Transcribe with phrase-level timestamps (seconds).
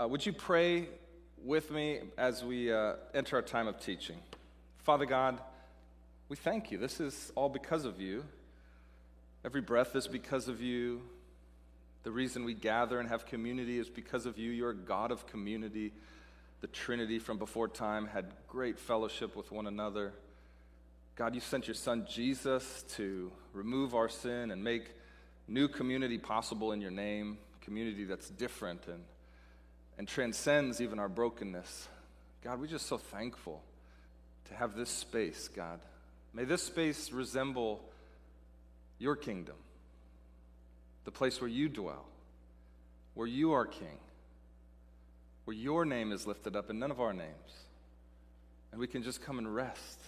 [0.00, 0.86] Uh, would you pray
[1.44, 4.14] with me as we uh, enter our time of teaching?
[4.84, 5.40] Father God,
[6.28, 6.78] we thank you.
[6.78, 8.24] This is all because of you.
[9.44, 11.02] Every breath is because of you.
[12.04, 14.52] The reason we gather and have community is because of you.
[14.52, 15.92] You're a God of community.
[16.60, 20.12] The Trinity from before time had great fellowship with one another.
[21.16, 24.94] God, you sent your son Jesus to remove our sin and make
[25.48, 29.02] new community possible in your name, community that's different and
[29.98, 31.88] and transcends even our brokenness.
[32.42, 33.62] God, we're just so thankful
[34.46, 35.80] to have this space, God.
[36.32, 37.80] May this space resemble
[38.98, 39.56] your kingdom,
[41.04, 42.06] the place where you dwell,
[43.14, 43.98] where you are king,
[45.44, 47.64] where your name is lifted up and none of our names.
[48.70, 49.98] And we can just come and rest.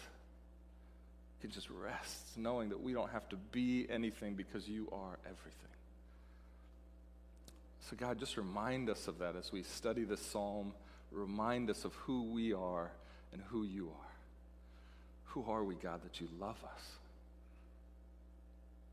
[1.39, 5.19] We can just rest knowing that we don't have to be anything because you are
[5.25, 5.70] everything.
[7.91, 10.75] So, God, just remind us of that as we study this psalm.
[11.11, 12.93] Remind us of who we are
[13.33, 14.13] and who you are.
[15.25, 16.83] Who are we, God, that you love us?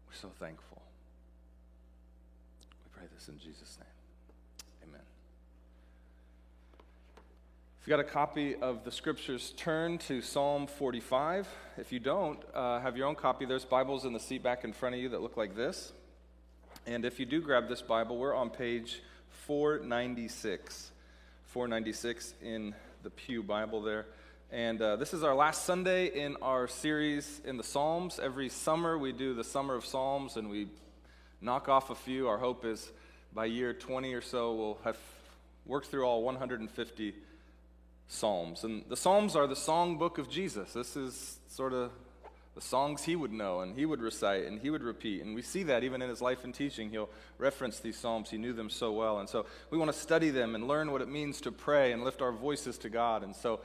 [0.08, 0.81] We're so thankful.
[2.86, 4.90] We pray this in Jesus' name.
[4.90, 5.06] Amen.
[7.80, 11.48] If you got a copy of the scriptures, turn to Psalm 45.
[11.78, 13.45] If you don't, uh, have your own copy.
[13.45, 15.94] There's Bibles in the seat back in front of you that look like this.
[16.88, 19.02] And if you do grab this Bible, we're on page
[19.46, 20.90] 496.
[21.48, 24.06] 496 in the Pew Bible there.
[24.54, 28.22] And uh, this is our last Sunday in our series in the Psalms.
[28.24, 30.70] Every summer we do the Summer of Psalms and we
[31.42, 32.30] knock off a few.
[32.30, 32.90] Our hope is
[33.34, 34.98] by year 20 or so we'll have
[35.66, 37.14] worked through all 150
[38.08, 38.64] Psalms.
[38.64, 40.72] And the Psalms are the song book of Jesus.
[40.72, 41.92] This is sort of
[42.58, 45.22] the songs he would know and he would recite and he would repeat.
[45.22, 46.89] And we see that even in his life and teaching.
[46.89, 48.31] He'll reference these Psalms.
[48.31, 49.19] He knew them so well.
[49.19, 52.03] And so we want to study them and learn what it means to pray and
[52.03, 53.22] lift our voices to God.
[53.22, 53.59] And so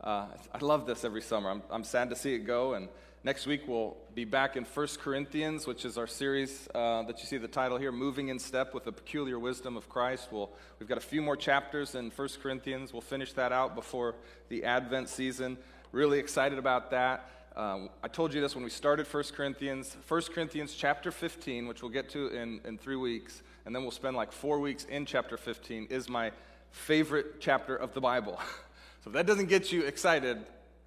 [0.00, 1.50] uh, I love this every summer.
[1.50, 2.72] I'm, I'm sad to see it go.
[2.72, 2.88] And
[3.22, 7.26] next week we'll be back in 1 Corinthians, which is our series uh, that you
[7.26, 10.28] see the title here, Moving in Step with the Peculiar Wisdom of Christ.
[10.30, 10.48] We'll,
[10.80, 12.94] we've got a few more chapters in 1 Corinthians.
[12.94, 14.14] We'll finish that out before
[14.48, 15.58] the Advent season.
[15.92, 17.28] Really excited about that.
[17.56, 19.96] Um, I told you this when we started 1 Corinthians.
[20.06, 23.90] 1 Corinthians chapter 15, which we'll get to in, in three weeks, and then we'll
[23.90, 26.30] spend like four weeks in chapter 15, is my
[26.70, 28.40] favorite chapter of the Bible.
[29.02, 30.38] so if that doesn't get you excited,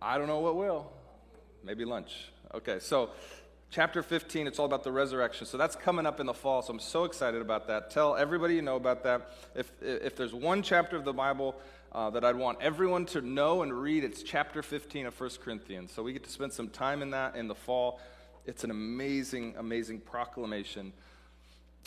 [0.02, 0.92] I don't know what will.
[1.64, 2.32] Maybe lunch.
[2.54, 3.12] Okay, so
[3.70, 5.46] chapter 15, it's all about the resurrection.
[5.48, 7.90] So that's coming up in the fall, so I'm so excited about that.
[7.90, 9.32] Tell everybody you know about that.
[9.56, 11.56] If, if there's one chapter of the Bible
[11.92, 14.04] uh, that I'd want everyone to know and read.
[14.04, 15.92] It's chapter 15 of 1 Corinthians.
[15.92, 18.00] So we get to spend some time in that in the fall.
[18.46, 20.94] It's an amazing, amazing proclamation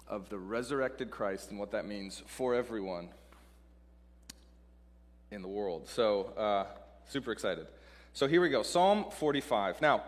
[0.07, 3.09] of the resurrected Christ and what that means for everyone
[5.31, 5.89] in the world.
[5.89, 6.67] So, uh,
[7.09, 7.67] super excited.
[8.13, 9.81] So, here we go Psalm 45.
[9.81, 10.05] Now,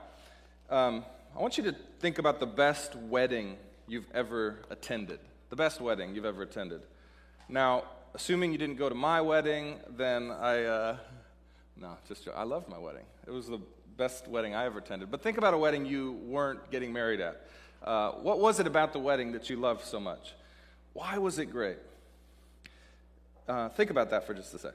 [0.71, 1.05] um,
[1.35, 3.57] I want you to think about the best wedding
[3.89, 5.19] you've ever attended.
[5.49, 6.83] The best wedding you've ever attended.
[7.49, 7.85] Now,
[8.17, 10.97] assuming you didn't go to my wedding, then I, uh,
[11.79, 13.05] no, just, I loved my wedding.
[13.27, 13.61] It was the
[13.99, 15.11] best wedding I ever attended.
[15.11, 17.47] But think about a wedding you weren't getting married at.
[17.85, 20.33] Uh, what was it about the wedding that you loved so much?
[20.95, 21.77] Why was it great?
[23.47, 24.73] Uh, think about that for just a sec.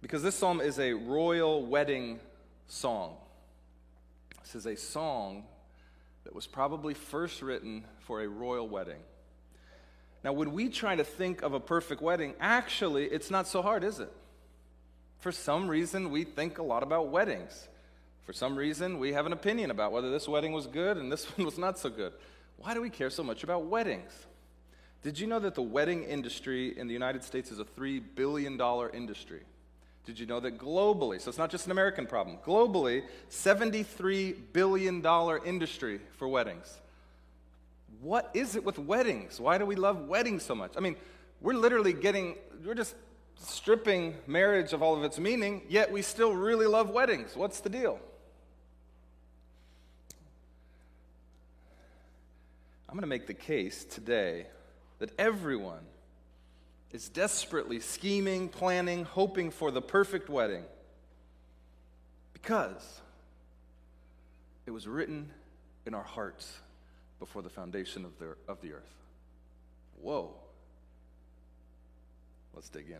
[0.00, 2.20] Because this psalm is a royal wedding
[2.68, 3.16] song.
[4.42, 5.44] This is a song
[6.26, 8.98] that was probably first written for a royal wedding.
[10.24, 13.84] Now, when we try to think of a perfect wedding, actually, it's not so hard,
[13.84, 14.12] is it?
[15.20, 17.68] For some reason, we think a lot about weddings.
[18.24, 21.24] For some reason, we have an opinion about whether this wedding was good and this
[21.36, 22.12] one was not so good.
[22.56, 24.10] Why do we care so much about weddings?
[25.04, 28.60] Did you know that the wedding industry in the United States is a $3 billion
[28.92, 29.42] industry?
[30.06, 35.04] Did you know that globally, so it's not just an American problem, globally, $73 billion
[35.44, 36.78] industry for weddings?
[38.00, 39.40] What is it with weddings?
[39.40, 40.72] Why do we love weddings so much?
[40.76, 40.94] I mean,
[41.40, 42.94] we're literally getting, we're just
[43.40, 47.34] stripping marriage of all of its meaning, yet we still really love weddings.
[47.34, 47.98] What's the deal?
[52.88, 54.46] I'm going to make the case today
[55.00, 55.82] that everyone
[56.92, 60.64] is desperately scheming, planning, hoping for the perfect wedding
[62.32, 63.00] because
[64.66, 65.30] it was written
[65.84, 66.58] in our hearts
[67.18, 68.94] before the foundation of the, of the earth.
[70.00, 70.34] Whoa.
[72.54, 72.98] Let's dig in.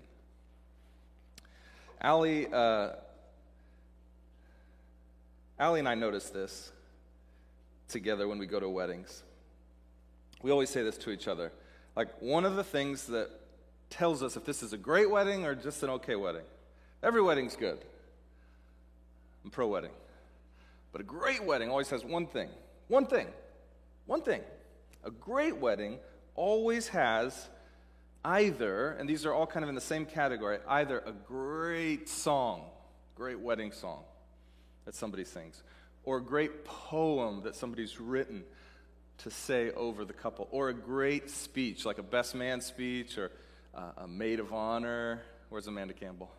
[2.00, 2.90] Allie, uh,
[5.58, 6.72] Allie and I notice this
[7.88, 9.22] together when we go to weddings.
[10.42, 11.52] we always say this to each other.
[11.94, 13.30] Like, one of the things that
[13.90, 16.44] tells us if this is a great wedding or just an okay wedding.
[17.02, 17.78] Every wedding's good.
[19.44, 19.92] I'm pro wedding.
[20.92, 22.48] But a great wedding always has one thing.
[22.88, 23.28] One thing.
[24.06, 24.40] One thing.
[25.04, 25.98] A great wedding
[26.34, 27.48] always has
[28.24, 32.64] either, and these are all kind of in the same category, either a great song,
[33.14, 34.02] great wedding song
[34.84, 35.62] that somebody sings,
[36.04, 38.42] or a great poem that somebody's written
[39.18, 43.30] to say over the couple, or a great speech, like a best man speech or
[43.76, 45.20] uh, a maid of honor.
[45.50, 46.30] Where's Amanda Campbell?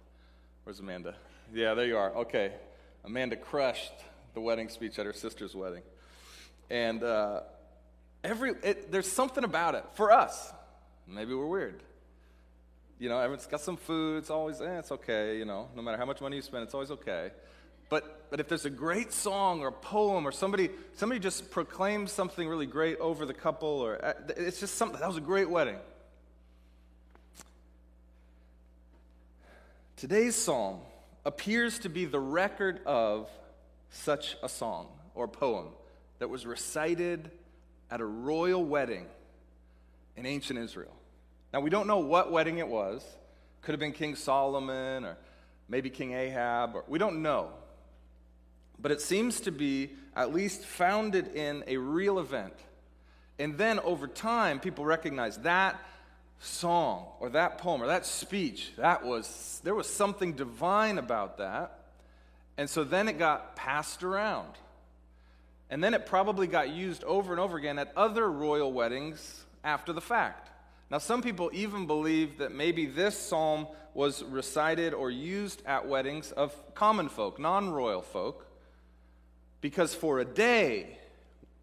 [0.63, 1.15] Where's Amanda?
[1.53, 2.13] Yeah, there you are.
[2.15, 2.51] Okay.
[3.05, 3.93] Amanda crushed
[4.33, 5.83] the wedding speech at her sister's wedding.
[6.69, 7.41] And uh,
[8.23, 10.51] every, it, there's something about it for us.
[11.07, 11.81] Maybe we're weird.
[12.99, 14.17] You know, everyone's got some food.
[14.17, 15.37] It's always, eh, it's okay.
[15.37, 17.31] You know, no matter how much money you spend, it's always okay.
[17.89, 22.11] But, but if there's a great song or a poem or somebody, somebody just proclaims
[22.11, 25.49] something really great over the couple, or uh, it's just something, that was a great
[25.49, 25.77] wedding.
[29.97, 30.81] Today's psalm
[31.25, 33.27] appears to be the record of
[33.89, 35.69] such a song or poem
[36.19, 37.31] that was recited
[37.89, 39.07] at a royal wedding
[40.15, 40.93] in ancient Israel.
[41.51, 43.03] Now, we don't know what wedding it was.
[43.63, 45.17] Could have been King Solomon or
[45.67, 47.49] maybe King Ahab, or we don't know.
[48.77, 52.53] But it seems to be at least founded in a real event.
[53.39, 55.81] And then over time, people recognize that
[56.39, 61.79] song or that poem or that speech, that was, there was something divine about that.
[62.57, 64.53] And so then it got passed around.
[65.69, 69.93] And then it probably got used over and over again at other royal weddings after
[69.93, 70.49] the fact.
[70.89, 76.31] Now, some people even believe that maybe this psalm was recited or used at weddings
[76.31, 78.45] of common folk, non royal folk,
[79.59, 80.97] because for a day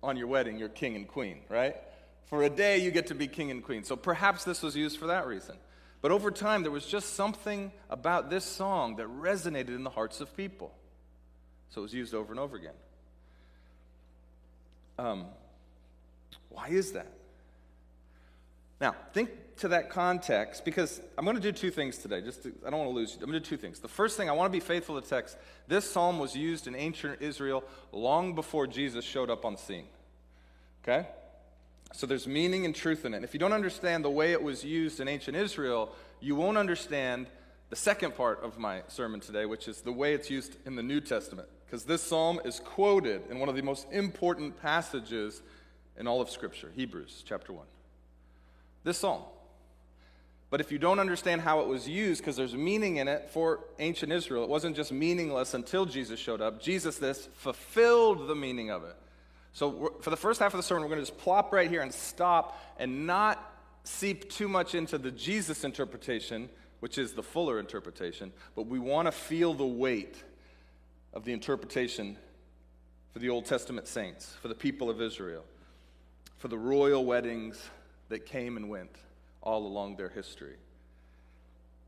[0.02, 1.76] on your wedding, you're king and queen, right?
[2.26, 3.84] For a day, you get to be king and queen.
[3.84, 5.56] So perhaps this was used for that reason.
[6.00, 10.20] But over time, there was just something about this song that resonated in the hearts
[10.20, 10.74] of people.
[11.70, 12.74] So it was used over and over again.
[14.98, 15.26] Um,
[16.50, 17.10] why is that?
[18.80, 22.20] Now, think to that context because I'm going to do two things today.
[22.20, 23.20] Just to, I don't want to lose you.
[23.22, 23.80] I'm going to do two things.
[23.80, 25.36] The first thing, I want to be faithful to text.
[25.68, 29.86] This psalm was used in ancient Israel long before Jesus showed up on the scene.
[30.82, 31.06] Okay?
[31.96, 33.22] So there's meaning and truth in it.
[33.22, 37.28] If you don't understand the way it was used in ancient Israel, you won't understand
[37.70, 40.82] the second part of my sermon today, which is the way it's used in the
[40.82, 41.48] New Testament.
[41.64, 45.40] Because this psalm is quoted in one of the most important passages
[45.96, 47.64] in all of Scripture, Hebrews chapter 1.
[48.82, 49.22] This psalm.
[50.50, 53.60] But if you don't understand how it was used, because there's meaning in it for
[53.78, 56.60] ancient Israel, it wasn't just meaningless until Jesus showed up.
[56.60, 58.96] Jesus, this, fulfilled the meaning of it.
[59.54, 61.80] So, for the first half of the sermon, we're going to just plop right here
[61.80, 63.52] and stop and not
[63.84, 66.48] seep too much into the Jesus interpretation,
[66.80, 70.16] which is the fuller interpretation, but we want to feel the weight
[71.12, 72.16] of the interpretation
[73.12, 75.44] for the Old Testament saints, for the people of Israel,
[76.38, 77.62] for the royal weddings
[78.08, 78.96] that came and went
[79.40, 80.56] all along their history.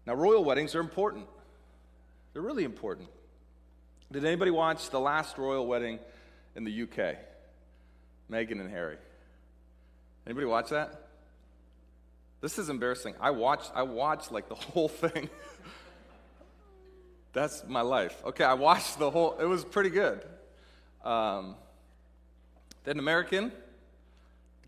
[0.07, 1.27] Now, royal weddings are important.
[2.33, 3.09] They're really important.
[4.13, 5.99] Did anybody watch the last royal wedding
[6.55, 7.17] in the UK?
[8.31, 8.97] Meghan and Harry.
[10.27, 11.07] Anybody watch that?
[12.41, 13.15] This is embarrassing.
[13.21, 15.31] I watched, I watched like the whole thing.
[17.33, 18.17] That's my life.
[18.25, 20.25] Okay, I watched the whole, it was pretty good.
[21.05, 21.55] Um,
[22.85, 23.53] then American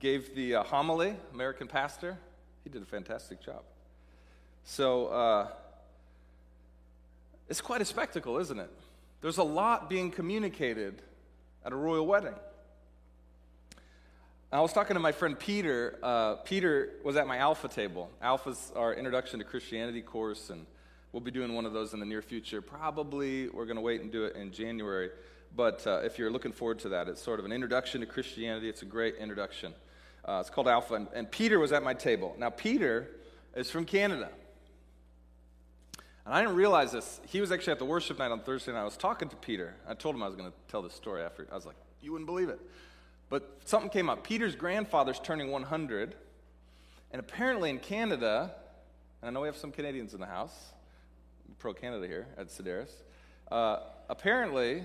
[0.01, 2.19] gave the uh, homily, American pastor.
[2.65, 3.63] He did a fantastic job.
[4.65, 5.49] So uh,
[7.49, 8.71] it's quite a spectacle, isn't it?
[9.21, 11.03] There's a lot being communicated
[11.65, 12.35] at a royal wedding.
[14.51, 15.99] I was talking to my friend Peter.
[16.03, 18.11] Uh, Peter was at my Alpha table.
[18.23, 20.65] Alpha's our Introduction to Christianity course, and
[21.13, 22.63] we'll be doing one of those in the near future.
[22.63, 25.11] Probably we're going to wait and do it in January.
[25.55, 28.71] But uh, if you're looking forward to that, it's sort of an introduction to Christianity.
[28.71, 29.75] It's a great introduction.
[30.25, 32.35] Uh, it's called Alpha, and, and Peter was at my table.
[32.39, 33.11] Now, Peter
[33.55, 34.31] is from Canada.
[36.25, 37.21] And I didn't realize this.
[37.27, 39.75] He was actually at the worship night on Thursday, and I was talking to Peter.
[39.87, 41.47] I told him I was going to tell this story after.
[41.53, 42.61] I was like, you wouldn't believe it.
[43.31, 44.25] But something came up.
[44.25, 46.15] Peter's grandfather's turning 100,
[47.13, 48.55] and apparently in Canada,
[49.21, 50.73] and I know we have some Canadians in the house,
[51.59, 52.91] pro Canada here at Sedaris.
[53.51, 54.83] Uh, apparently,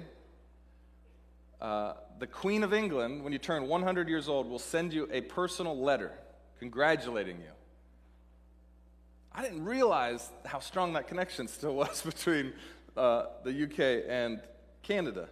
[1.61, 5.21] uh, the Queen of England, when you turn 100 years old, will send you a
[5.21, 6.11] personal letter
[6.59, 7.51] congratulating you.
[9.31, 12.53] I didn't realize how strong that connection still was between
[12.95, 14.41] uh, the UK and
[14.81, 15.27] Canada.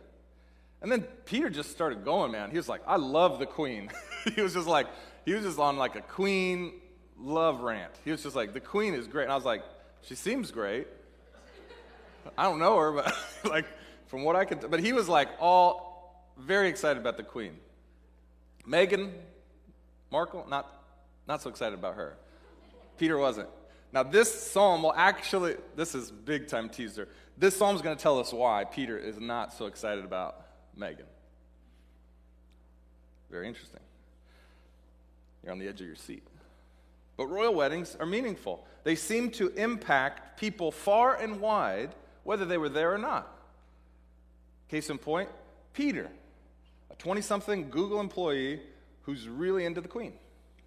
[0.82, 2.50] And then Peter just started going, man.
[2.50, 3.90] He was like, I love the queen.
[4.36, 4.88] he was just like,
[5.26, 6.74] he was just on like a queen
[7.20, 7.92] love rant.
[8.04, 9.24] He was just like, the queen is great.
[9.24, 9.64] And I was like,
[10.02, 10.88] she seems great.
[12.38, 13.16] I don't know her, but
[13.50, 13.66] like
[14.08, 17.58] from what I could, but he was like all very excited about the queen.
[18.68, 19.12] Meghan
[20.12, 20.84] Markle, not,
[21.28, 22.18] not so excited about her.
[22.98, 23.50] Peter wasn't.
[23.94, 27.08] Now, this psalm will actually, this is big time teaser.
[27.38, 30.46] This psalm is going to tell us why Peter is not so excited about
[30.78, 31.06] Meghan.
[33.30, 33.80] Very interesting.
[35.44, 36.24] You're on the edge of your seat.
[37.18, 38.66] But royal weddings are meaningful.
[38.84, 41.92] They seem to impact people far and wide,
[42.24, 43.28] whether they were there or not.
[44.70, 45.30] Case in point,
[45.74, 46.10] Peter,
[46.90, 48.60] a 20 something Google employee
[49.04, 50.14] who's really into the queen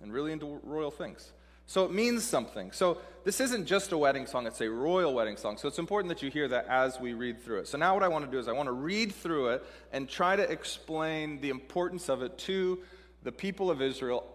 [0.02, 1.32] and really into royal things.
[1.66, 2.72] So it means something.
[2.72, 5.56] So this isn't just a wedding song, it's a royal wedding song.
[5.56, 7.68] So it's important that you hear that as we read through it.
[7.68, 10.08] So now what I want to do is I want to read through it and
[10.08, 12.80] try to explain the importance of it to
[13.22, 14.26] the people of Israel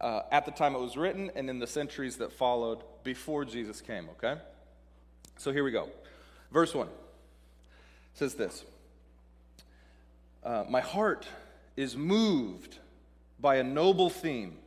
[0.00, 3.80] uh, at the time it was written and in the centuries that followed before Jesus
[3.80, 4.38] came, okay?
[5.38, 5.88] So here we go.
[6.52, 6.88] Verse 1
[8.12, 8.64] says this
[10.44, 11.26] uh, My heart
[11.76, 12.78] is moved
[13.40, 14.58] by a noble theme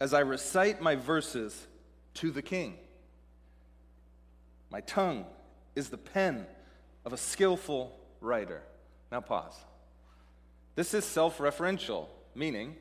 [0.00, 1.66] as I recite my verses
[2.14, 2.76] to the king.
[4.70, 5.24] My tongue
[5.74, 6.46] is the pen
[7.04, 8.62] of a skillful writer.
[9.12, 9.54] Now, pause.
[10.74, 12.76] This is self referential, meaning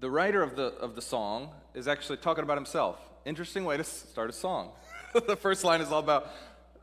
[0.00, 2.98] the writer of the, of the song is actually talking about himself.
[3.24, 4.72] Interesting way to start a song.
[5.26, 6.30] the first line is all about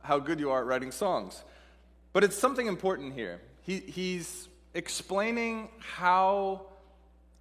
[0.01, 1.43] how good you are at writing songs.
[2.12, 3.41] But it's something important here.
[3.62, 6.67] He, he's explaining how,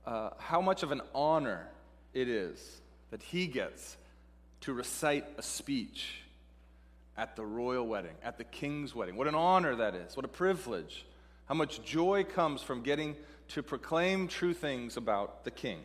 [0.07, 1.67] uh, how much of an honor
[2.13, 2.81] it is
[3.11, 3.97] that he gets
[4.63, 6.23] to recite a speech
[7.17, 9.17] at the royal wedding, at the king's wedding.
[9.17, 10.17] What an honor that is.
[10.17, 11.05] What a privilege.
[11.47, 13.17] How much joy comes from getting
[13.49, 15.81] to proclaim true things about the king.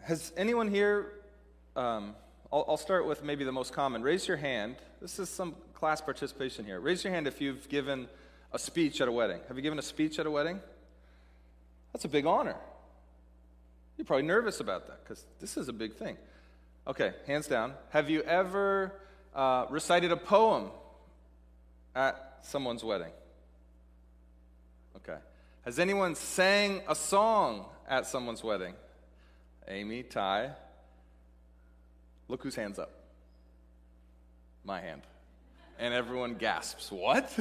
[0.00, 1.12] Has anyone here,
[1.76, 2.14] um,
[2.52, 4.02] I'll, I'll start with maybe the most common.
[4.02, 4.76] Raise your hand.
[5.00, 6.80] This is some class participation here.
[6.80, 8.08] Raise your hand if you've given
[8.54, 9.40] a speech at a wedding.
[9.48, 10.60] Have you given a speech at a wedding?
[11.92, 12.56] That's a big honor.
[13.98, 16.16] You're probably nervous about that because this is a big thing.
[16.86, 17.74] Okay, hands down.
[17.90, 18.92] Have you ever
[19.34, 20.70] uh, recited a poem
[21.94, 23.12] at someone's wedding?
[24.96, 25.18] Okay.
[25.66, 28.74] Has anyone sang a song at someone's wedding?
[29.68, 30.52] Amy, Ty.
[32.28, 32.90] Look whose hand's up.
[34.64, 35.02] My hand
[35.78, 36.90] and everyone gasps.
[36.90, 37.30] What?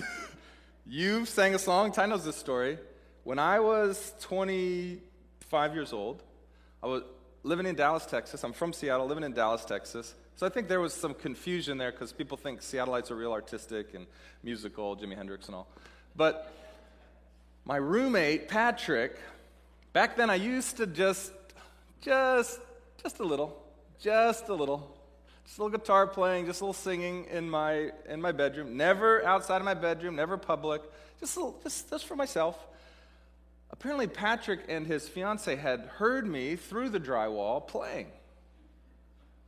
[0.85, 1.91] you sang a song?
[1.91, 2.77] Ty knows this story.
[3.23, 6.21] When I was 25 years old,
[6.81, 7.03] I was
[7.43, 8.43] living in Dallas, Texas.
[8.43, 10.13] I'm from Seattle, living in Dallas, Texas.
[10.35, 13.93] So I think there was some confusion there because people think Seattleites are real artistic
[13.93, 14.07] and
[14.43, 15.67] musical, Jimi Hendrix and all.
[16.15, 16.51] But
[17.65, 19.17] my roommate, Patrick,
[19.93, 21.31] back then I used to just,
[22.01, 22.59] just,
[23.01, 23.63] just a little,
[23.99, 24.92] just a little,
[25.45, 28.77] just a little guitar playing, just a little singing in my, in my bedroom.
[28.77, 30.81] Never outside of my bedroom, never public,
[31.19, 32.57] just, little, just, just for myself.
[33.69, 38.07] Apparently, Patrick and his fiance had heard me through the drywall playing.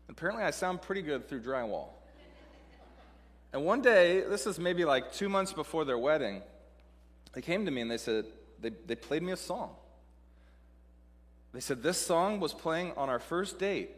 [0.09, 1.89] Apparently, I sound pretty good through drywall.
[3.53, 6.41] And one day, this is maybe like two months before their wedding,
[7.33, 8.25] they came to me and they said,
[8.59, 9.75] they, they played me a song.
[11.53, 13.91] They said, This song was playing on our first date.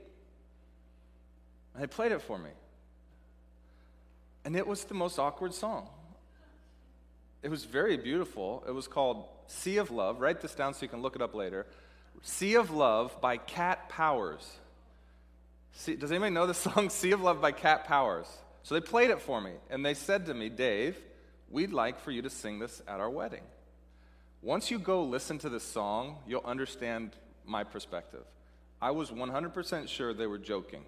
[1.78, 2.50] And they played it for me.
[4.44, 5.88] And it was the most awkward song.
[7.44, 8.64] It was very beautiful.
[8.68, 10.20] It was called Sea of Love.
[10.20, 11.68] Write this down so you can look it up later.
[12.24, 14.58] Sea of Love by Cat Powers.
[15.74, 18.26] See, does anybody know the song Sea of Love by Cat Powers?
[18.64, 20.98] So they played it for me, and they said to me, Dave,
[21.52, 23.44] we'd like for you to sing this at our wedding.
[24.42, 27.12] Once you go listen to this song, you'll understand
[27.46, 28.24] my perspective.
[28.82, 30.82] I was 100% sure they were joking.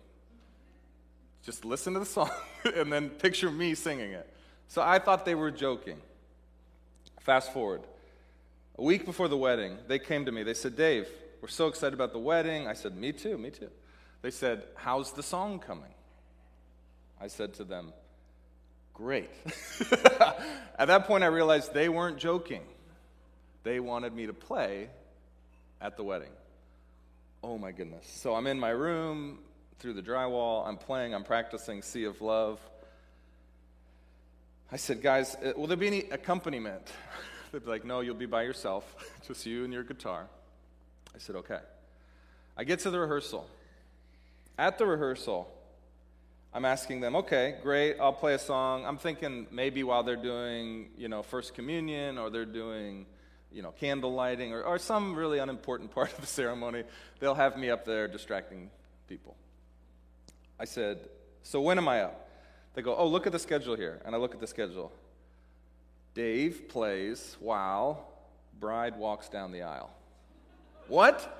[1.43, 2.29] Just listen to the song
[2.75, 4.31] and then picture me singing it.
[4.67, 5.97] So I thought they were joking.
[7.21, 7.81] Fast forward.
[8.77, 10.43] A week before the wedding, they came to me.
[10.43, 11.07] They said, Dave,
[11.41, 12.67] we're so excited about the wedding.
[12.67, 13.69] I said, Me too, me too.
[14.21, 15.93] They said, How's the song coming?
[17.19, 17.93] I said to them,
[18.93, 19.29] Great.
[20.77, 22.63] At that point, I realized they weren't joking.
[23.63, 24.89] They wanted me to play
[25.81, 26.31] at the wedding.
[27.43, 28.09] Oh my goodness.
[28.09, 29.39] So I'm in my room,
[29.79, 30.67] through the drywall.
[30.67, 32.59] I'm playing, I'm practicing Sea of Love.
[34.71, 36.91] I said, guys, uh, will there be any accompaniment?
[37.51, 38.85] They'd be like, no, you'll be by yourself,
[39.27, 40.27] just you and your guitar.
[41.15, 41.59] I said, okay.
[42.55, 43.47] I get to the rehearsal.
[44.57, 45.49] At the rehearsal,
[46.53, 48.85] I'm asking them, okay, great, I'll play a song.
[48.85, 53.05] I'm thinking maybe while they're doing, you know, First Communion or they're doing,
[53.51, 56.83] you know, candle lighting or, or some really unimportant part of the ceremony,
[57.19, 58.69] they'll have me up there distracting
[59.07, 59.35] people.
[60.59, 60.99] I said,
[61.43, 62.29] so when am I up?
[62.73, 64.01] They go, oh, look at the schedule here.
[64.05, 64.91] And I look at the schedule.
[66.13, 68.07] Dave plays while
[68.59, 69.89] bride walks down the aisle.
[70.87, 71.35] what?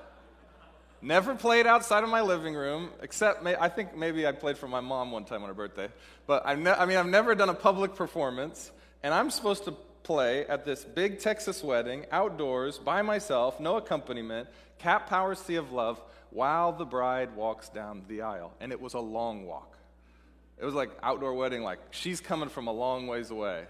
[1.02, 4.68] Never played outside of my living room, except may, I think maybe I played for
[4.68, 5.88] my mom one time on her birthday.
[6.26, 8.70] But I've ne- I mean, I've never done a public performance,
[9.02, 9.72] and I'm supposed to
[10.02, 14.48] play at this big Texas wedding, outdoors, by myself, no accompaniment,
[14.78, 16.00] Cat Power Sea of Love,
[16.30, 18.52] while the bride walks down the aisle.
[18.60, 19.76] And it was a long walk.
[20.58, 23.64] It was like outdoor wedding, like she's coming from a long ways away.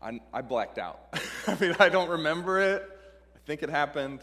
[0.00, 1.00] I, I blacked out.
[1.46, 2.88] I mean, I don't remember it.
[3.34, 4.20] I think it happened.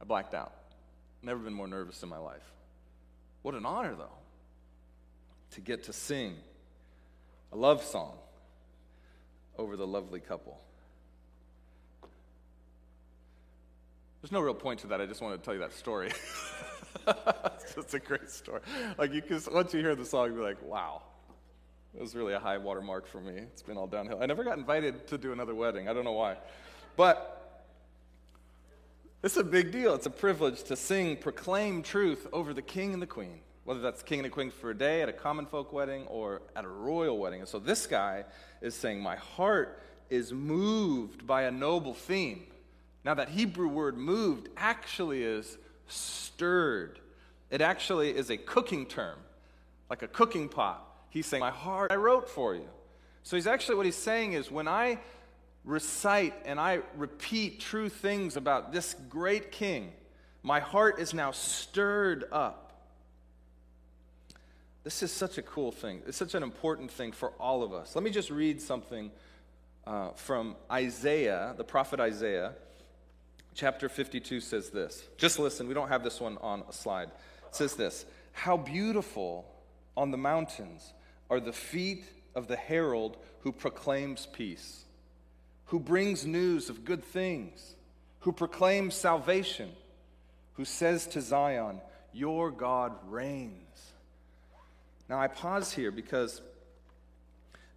[0.00, 0.52] I blacked out.
[1.22, 2.52] Never been more nervous in my life.
[3.42, 4.18] What an honor, though,
[5.52, 6.34] to get to sing
[7.52, 8.16] a love song
[9.58, 10.58] over the lovely couple.
[14.26, 15.00] There's no real point to that.
[15.00, 16.08] I just wanted to tell you that story.
[17.06, 18.60] it's just a great story.
[18.98, 21.02] Like you can, once you hear the song, you're like, wow,
[21.94, 23.34] it was really a high water mark for me.
[23.34, 24.20] It's been all downhill.
[24.20, 25.88] I never got invited to do another wedding.
[25.88, 26.38] I don't know why.
[26.96, 27.68] But
[29.22, 29.94] it's a big deal.
[29.94, 34.02] It's a privilege to sing, proclaim truth over the king and the queen, whether that's
[34.02, 36.68] king and the queen for a day at a common folk wedding or at a
[36.68, 37.38] royal wedding.
[37.38, 38.24] And so this guy
[38.60, 39.80] is saying, My heart
[40.10, 42.42] is moved by a noble theme.
[43.06, 46.98] Now, that Hebrew word moved actually is stirred,
[47.52, 49.16] it actually is a cooking term,
[49.88, 50.84] like a cooking pot.
[51.10, 52.68] He's saying, My heart I wrote for you.
[53.22, 54.98] So he's actually, what he's saying is, when I
[55.64, 59.92] recite and I repeat true things about this great king,
[60.42, 62.72] my heart is now stirred up.
[64.82, 66.02] This is such a cool thing.
[66.08, 67.94] It's such an important thing for all of us.
[67.94, 69.12] Let me just read something
[69.86, 72.54] uh, from Isaiah, the prophet Isaiah.
[73.56, 75.02] Chapter 52 says this.
[75.16, 77.08] Just listen, we don't have this one on a slide.
[77.48, 79.46] It says this How beautiful
[79.96, 80.92] on the mountains
[81.30, 84.84] are the feet of the herald who proclaims peace,
[85.66, 87.76] who brings news of good things,
[88.20, 89.70] who proclaims salvation,
[90.52, 91.80] who says to Zion,
[92.12, 93.92] Your God reigns.
[95.08, 96.42] Now, I pause here because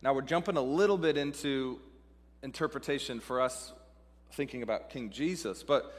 [0.02, 1.80] now we're jumping a little bit into
[2.44, 3.72] interpretation for us
[4.32, 5.94] thinking about King Jesus, but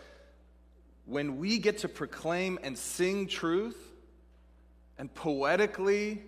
[1.06, 3.76] when we get to proclaim and sing truth
[4.98, 6.22] and poetically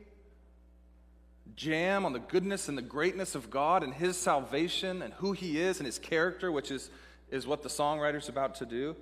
[1.54, 5.60] jam on the goodness and the greatness of God and His salvation and who He
[5.60, 6.90] is and His character, which is,
[7.30, 8.96] is what the songwriter's about to do,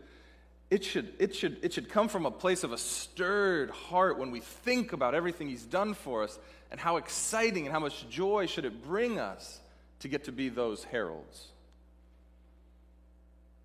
[0.70, 4.30] it should, it, should, it should come from a place of a stirred heart when
[4.30, 6.38] we think about everything He's done for us
[6.70, 9.60] and how exciting and how much joy should it bring us
[10.00, 11.48] to get to be those heralds.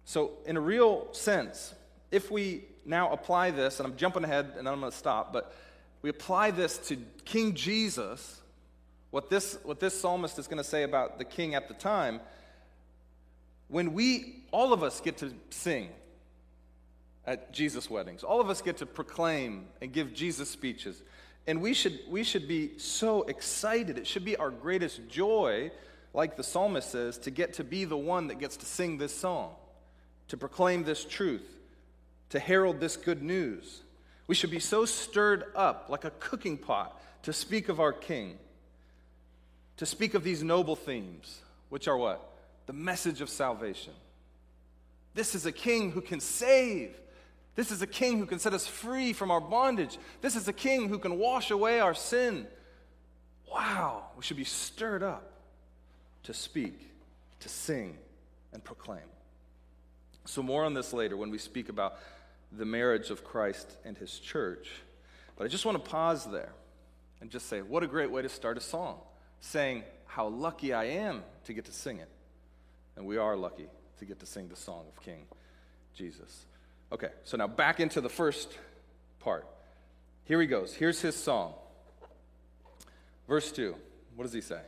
[0.06, 1.74] So, in a real sense,
[2.12, 5.54] if we now apply this, and I'm jumping ahead and I'm going to stop, but
[6.02, 8.42] we apply this to King Jesus
[9.16, 12.20] what this, what this psalmist is going to say about the king at the time,
[13.70, 15.88] when we, all of us get to sing
[17.26, 21.02] at Jesus' weddings, all of us get to proclaim and give Jesus speeches.
[21.48, 23.98] And we should, we should be so excited.
[23.98, 25.72] It should be our greatest joy,
[26.14, 29.16] like the psalmist says, to get to be the one that gets to sing this
[29.16, 29.56] song,
[30.30, 31.48] to proclaim this truth,
[32.30, 33.82] to herald this good news.
[34.28, 38.38] We should be so stirred up, like a cooking pot, to speak of our King
[39.78, 42.30] to speak of these noble themes, which are what?
[42.66, 43.94] The message of salvation.
[45.14, 46.96] This is a king who can save.
[47.56, 49.98] This is a king who can set us free from our bondage.
[50.22, 52.48] This is a king who can wash away our sin.
[53.52, 55.32] Wow, we should be stirred up
[56.24, 56.92] to speak,
[57.42, 57.98] to sing,
[58.52, 59.00] and proclaim.
[60.26, 61.98] So, more on this later when we speak about
[62.52, 64.70] the marriage of Christ and his church.
[65.38, 66.52] But I just want to pause there
[67.22, 69.00] and just say, what a great way to start a song
[69.40, 72.10] saying how lucky I am to get to sing it.
[72.96, 73.68] And we are lucky
[74.00, 75.26] to get to sing the song of King
[75.94, 76.46] Jesus.
[76.92, 78.58] Okay, so now back into the first
[79.20, 79.46] part.
[80.26, 80.74] Here he goes.
[80.74, 81.54] Here's his song.
[83.28, 83.76] Verse 2.
[84.16, 84.62] What does he say?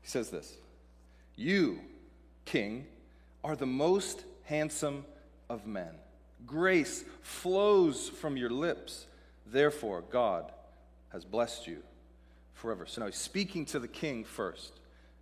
[0.00, 0.56] He says this
[1.36, 1.78] You,
[2.44, 2.86] King,
[3.44, 5.04] are the most handsome
[5.48, 5.90] of men.
[6.46, 9.06] Grace flows from your lips.
[9.46, 10.50] Therefore, God
[11.10, 11.82] has blessed you
[12.54, 12.86] forever.
[12.86, 14.72] So now he's speaking to the king first.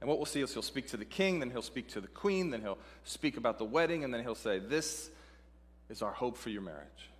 [0.01, 2.09] And what we'll see is he'll speak to the king, then he'll speak to the
[2.09, 5.11] queen, then he'll speak about the wedding, and then he'll say, This
[5.91, 7.11] is our hope for your marriage.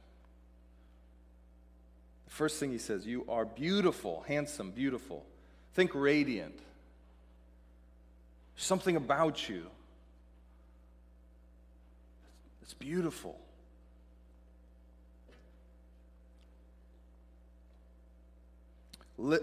[2.27, 5.27] The First thing he says, You are beautiful, handsome, beautiful.
[5.75, 6.59] Think radiant.
[8.57, 9.67] Something about you.
[12.71, 13.37] It's beautiful.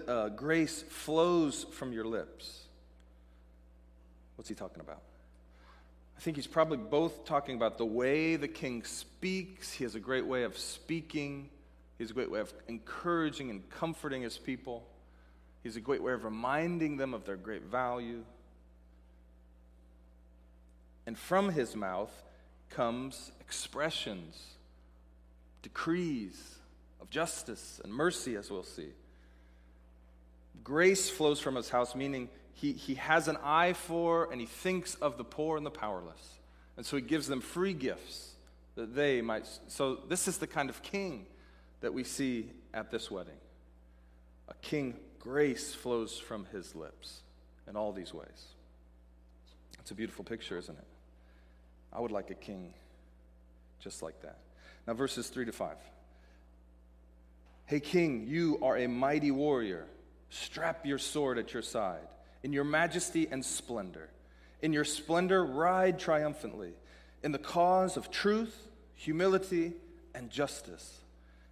[0.07, 2.63] uh, grace flows from your lips.
[4.37, 5.01] What's he talking about?
[6.17, 9.73] I think he's probably both talking about the way the king speaks.
[9.73, 11.49] He has a great way of speaking,
[11.97, 14.87] he has a great way of encouraging and comforting his people.
[15.63, 18.23] He has a great way of reminding them of their great value.
[21.05, 22.23] And from his mouth
[22.69, 24.43] comes expressions,
[25.61, 26.55] decrees
[27.01, 28.89] of justice and mercy, as we'll see.
[30.63, 34.95] Grace flows from his house, meaning he, he has an eye for and he thinks
[34.95, 36.39] of the poor and the powerless.
[36.75, 38.33] And so he gives them free gifts
[38.75, 39.47] that they might.
[39.67, 41.25] So, this is the kind of king
[41.81, 43.37] that we see at this wedding.
[44.49, 47.21] A king, grace flows from his lips
[47.67, 48.53] in all these ways.
[49.79, 50.85] It's a beautiful picture, isn't it?
[51.97, 52.75] I would like a king
[53.79, 54.37] just like that.
[54.85, 55.75] Now, verses 3 to 5.
[57.65, 59.87] Hey, king, you are a mighty warrior.
[60.29, 62.07] Strap your sword at your side.
[62.43, 64.09] In your majesty and splendor.
[64.61, 66.73] In your splendor, ride triumphantly.
[67.23, 68.55] In the cause of truth,
[68.93, 69.73] humility,
[70.13, 70.99] and justice.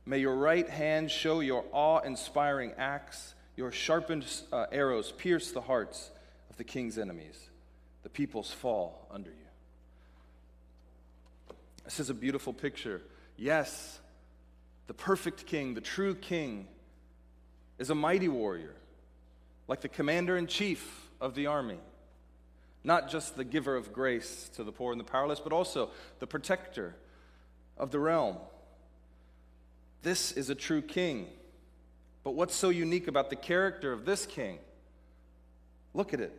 [0.05, 3.33] May your right hand show your awe inspiring acts.
[3.57, 6.11] Your sharpened uh, arrows pierce the hearts
[6.51, 7.49] of the king's enemies.
[8.03, 9.44] The peoples fall under you.
[11.85, 13.01] This is a beautiful picture.
[13.37, 13.99] Yes,
[14.87, 16.67] the perfect king, the true king,
[17.77, 18.73] is a mighty warrior,
[19.67, 21.79] like the commander in chief of the army.
[22.83, 26.27] Not just the giver of grace to the poor and the powerless, but also the
[26.27, 26.95] protector
[27.77, 28.37] of the realm.
[30.01, 31.27] This is a true king.
[32.23, 34.59] But what's so unique about the character of this king?
[35.93, 36.33] Look at it.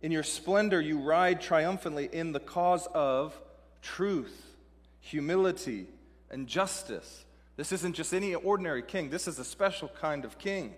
[0.00, 3.38] In your splendor, you ride triumphantly in the cause of
[3.82, 4.54] truth,
[5.00, 5.86] humility,
[6.30, 7.24] and justice.
[7.56, 10.74] This isn't just any ordinary king, this is a special kind of king.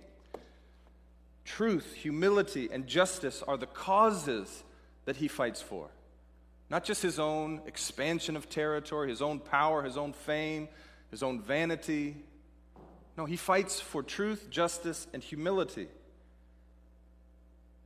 [1.44, 4.62] Truth, humility, and justice are the causes
[5.04, 5.88] that he fights for.
[6.68, 10.68] Not just his own expansion of territory, his own power, his own fame,
[11.10, 12.16] his own vanity.
[13.16, 15.88] No, he fights for truth, justice, and humility.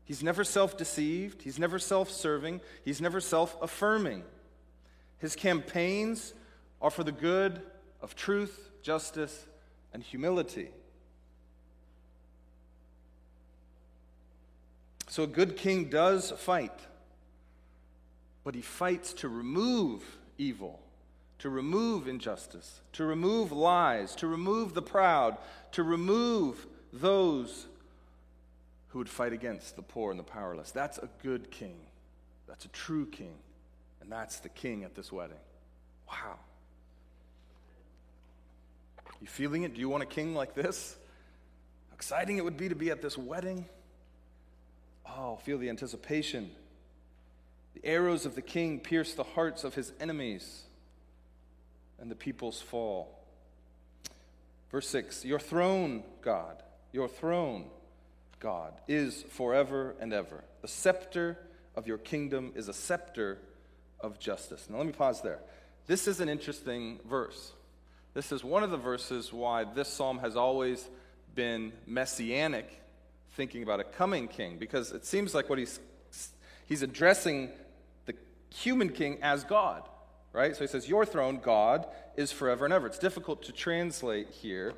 [0.04, 4.22] He's never self deceived, he's never self serving, he's never self affirming.
[5.18, 6.34] His campaigns
[6.82, 7.62] are for the good
[8.00, 9.46] of truth, justice,
[9.92, 10.68] and humility.
[15.08, 16.78] So a good king does fight,
[18.42, 20.02] but he fights to remove
[20.38, 20.80] evil,
[21.38, 25.38] to remove injustice, to remove lies, to remove the proud,
[25.70, 27.66] to remove those
[28.88, 30.72] who would fight against the poor and the powerless.
[30.72, 31.76] That's a good king.
[32.48, 33.34] That's a true king.
[34.04, 35.38] And that's the king at this wedding.
[36.08, 36.36] Wow.
[39.20, 39.74] You feeling it?
[39.74, 40.94] Do you want a king like this?
[41.88, 43.64] How exciting it would be to be at this wedding.
[45.08, 46.50] Oh, feel the anticipation.
[47.72, 50.64] The arrows of the king pierce the hearts of his enemies,
[51.98, 53.24] and the peoples fall.
[54.70, 56.62] Verse 6 Your throne, God,
[56.92, 57.64] your throne,
[58.38, 60.44] God, is forever and ever.
[60.60, 61.38] The scepter
[61.74, 63.38] of your kingdom is a scepter
[64.00, 64.66] of justice.
[64.68, 65.38] Now, let me pause there.
[65.86, 67.52] This is an interesting verse.
[68.14, 70.88] This is one of the verses why this psalm has always
[71.34, 72.70] been messianic,
[73.32, 75.80] thinking about a coming king, because it seems like what he's
[76.66, 77.50] he's addressing
[78.06, 78.14] the
[78.54, 79.82] human king as God,
[80.32, 80.54] right?
[80.54, 82.86] So he says, Your throne, God, is forever and ever.
[82.86, 84.74] It's difficult to translate here.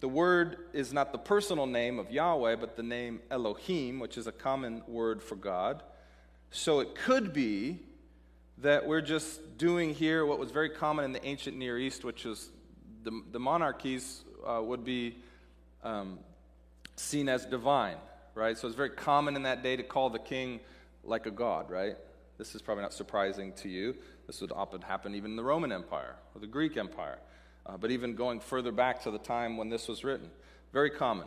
[0.00, 4.26] The word is not the personal name of Yahweh, but the name Elohim, which is
[4.26, 5.82] a common word for God.
[6.50, 7.80] So it could be
[8.58, 12.24] that we're just doing here what was very common in the ancient Near East, which
[12.24, 12.50] is
[13.04, 15.16] the, the monarchies uh, would be
[15.84, 16.18] um,
[16.96, 17.96] seen as divine,
[18.34, 18.56] right?
[18.56, 20.60] So it's very common in that day to call the king
[21.04, 21.96] like a god, right?
[22.38, 23.94] This is probably not surprising to you.
[24.26, 27.18] This would often happen even in the Roman Empire or the Greek Empire.
[27.64, 30.30] Uh, but even going further back to the time when this was written,
[30.72, 31.26] very common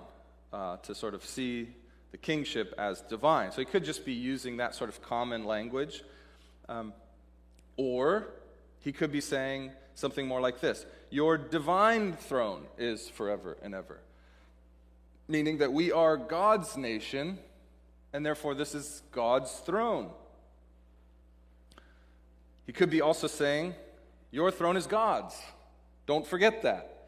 [0.53, 1.69] uh, to sort of see
[2.11, 3.51] the kingship as divine.
[3.51, 6.03] So he could just be using that sort of common language.
[6.67, 6.93] Um,
[7.79, 8.27] or
[8.81, 14.01] he could be saying something more like this Your divine throne is forever and ever.
[15.29, 17.39] Meaning that we are God's nation,
[18.11, 20.09] and therefore this is God's throne.
[22.65, 23.75] He could be also saying,
[24.29, 25.35] Your throne is God's.
[26.05, 27.07] Don't forget that.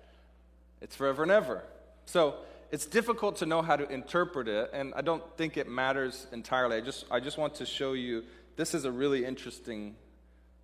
[0.80, 1.64] it's forever and ever.
[2.06, 2.36] So
[2.72, 6.78] it's difficult to know how to interpret it, and I don't think it matters entirely.
[6.78, 8.24] I just, I just want to show you
[8.56, 9.96] this is a really interesting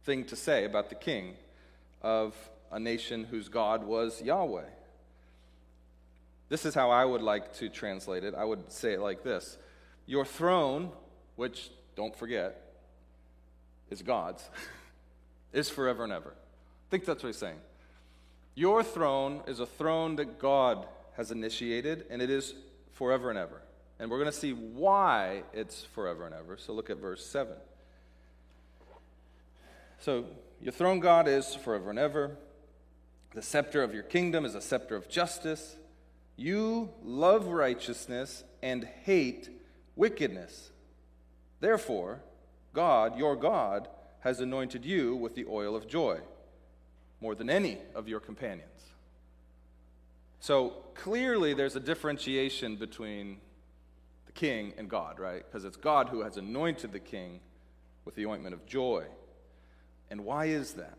[0.07, 1.35] thing to say about the king
[2.01, 2.33] of
[2.71, 4.69] a nation whose God was Yahweh.
[6.47, 8.33] This is how I would like to translate it.
[8.33, 9.57] I would say it like this
[10.05, 10.91] Your throne,
[11.35, 12.61] which, don't forget,
[13.89, 14.49] is God's,
[15.51, 16.29] is forever and ever.
[16.29, 17.59] I think that's what he's saying.
[18.55, 22.53] Your throne is a throne that God has initiated, and it is
[22.93, 23.61] forever and ever.
[23.99, 26.55] And we're going to see why it's forever and ever.
[26.55, 27.57] So look at verse 7.
[29.99, 30.25] So,
[30.61, 32.37] your throne, God, is forever and ever.
[33.33, 35.75] The scepter of your kingdom is a scepter of justice.
[36.35, 39.49] You love righteousness and hate
[39.95, 40.71] wickedness.
[41.59, 42.21] Therefore,
[42.73, 43.87] God, your God,
[44.21, 46.19] has anointed you with the oil of joy
[47.21, 48.69] more than any of your companions.
[50.39, 53.37] So clearly, there's a differentiation between
[54.25, 55.43] the king and God, right?
[55.45, 57.39] Because it's God who has anointed the king
[58.05, 59.05] with the ointment of joy.
[60.09, 60.97] And why is that?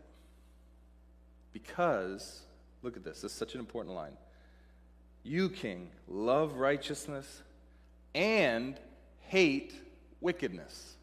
[1.53, 2.41] Because,
[2.83, 4.13] look at this, this is such an important line.
[5.23, 7.41] You, king, love righteousness
[8.15, 8.79] and
[9.21, 9.73] hate
[10.21, 10.95] wickedness.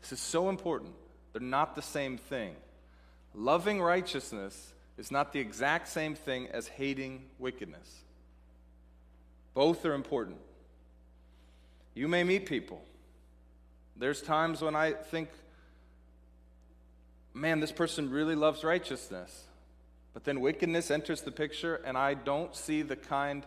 [0.00, 0.92] This is so important.
[1.32, 2.56] They're not the same thing.
[3.34, 8.02] Loving righteousness is not the exact same thing as hating wickedness.
[9.54, 10.38] Both are important.
[11.94, 12.82] You may meet people.
[13.96, 15.28] There's times when I think,
[17.36, 19.44] man, this person really loves righteousness.
[20.14, 23.44] But then wickedness enters the picture, and I don't see the kind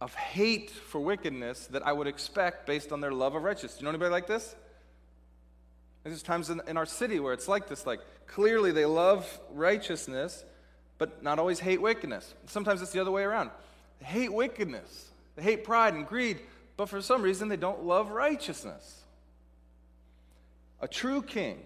[0.00, 3.74] of hate for wickedness that I would expect based on their love of righteousness.
[3.74, 4.56] Do you know anybody like this?
[6.02, 10.44] There's times in, in our city where it's like this like, clearly they love righteousness,
[10.98, 12.34] but not always hate wickedness.
[12.46, 13.50] Sometimes it's the other way around.
[14.00, 16.40] They hate wickedness, they hate pride and greed,
[16.76, 19.04] but for some reason they don't love righteousness.
[20.80, 21.62] A true king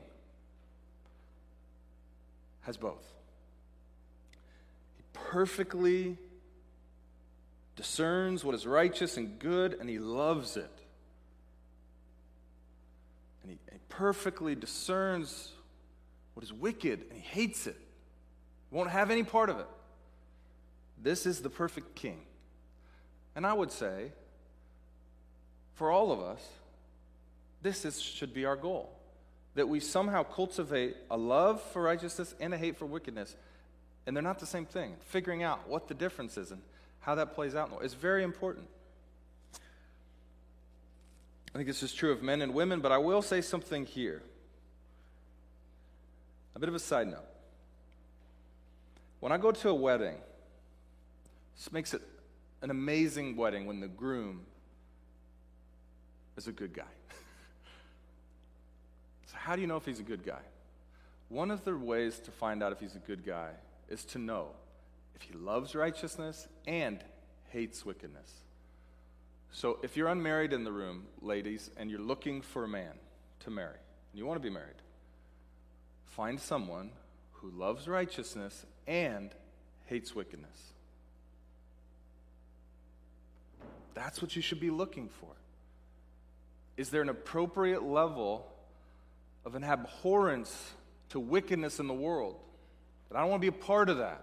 [2.67, 3.05] has both.
[4.97, 6.19] He perfectly
[7.75, 10.71] discerns what is righteous and good, and he loves it
[13.47, 15.53] and he, he perfectly discerns
[16.35, 17.77] what is wicked and he hates it.
[18.71, 19.69] Won't have any part of it.
[21.01, 22.19] This is the perfect king.
[23.37, 24.11] And I would say,
[25.75, 26.45] for all of us,
[27.63, 28.96] this is, should be our goal.
[29.57, 33.35] That we somehow cultivate a love for righteousness and a hate for wickedness.
[34.07, 34.95] And they're not the same thing.
[35.01, 36.63] Figuring out what the difference is and
[37.01, 38.69] how that plays out is very important.
[41.55, 44.23] I think this is true of men and women, but I will say something here.
[46.55, 47.25] A bit of a side note.
[49.21, 50.17] When I go to a wedding,
[51.57, 52.03] this makes it
[52.61, 54.43] an amazing wedding when the groom
[56.37, 56.83] is a good guy.
[59.37, 60.41] so, how do you know if he's a good guy?
[61.29, 63.51] One of the ways to find out if he's a good guy
[63.89, 64.49] is to know
[65.15, 67.03] if he loves righteousness and
[67.51, 68.31] hates wickedness.
[69.53, 72.93] So if you're unmarried in the room, ladies, and you're looking for a man
[73.41, 73.77] to marry,
[74.13, 74.75] and you want to be married,
[76.05, 76.91] find someone
[77.33, 79.31] who loves righteousness and
[79.87, 80.73] hates wickedness.
[83.95, 85.31] That's what you should be looking for.
[86.77, 88.47] Is there an appropriate level
[89.47, 90.73] of an abhorrence
[91.11, 92.37] to wickedness in the world?
[93.09, 94.21] But I don't want to be a part of that.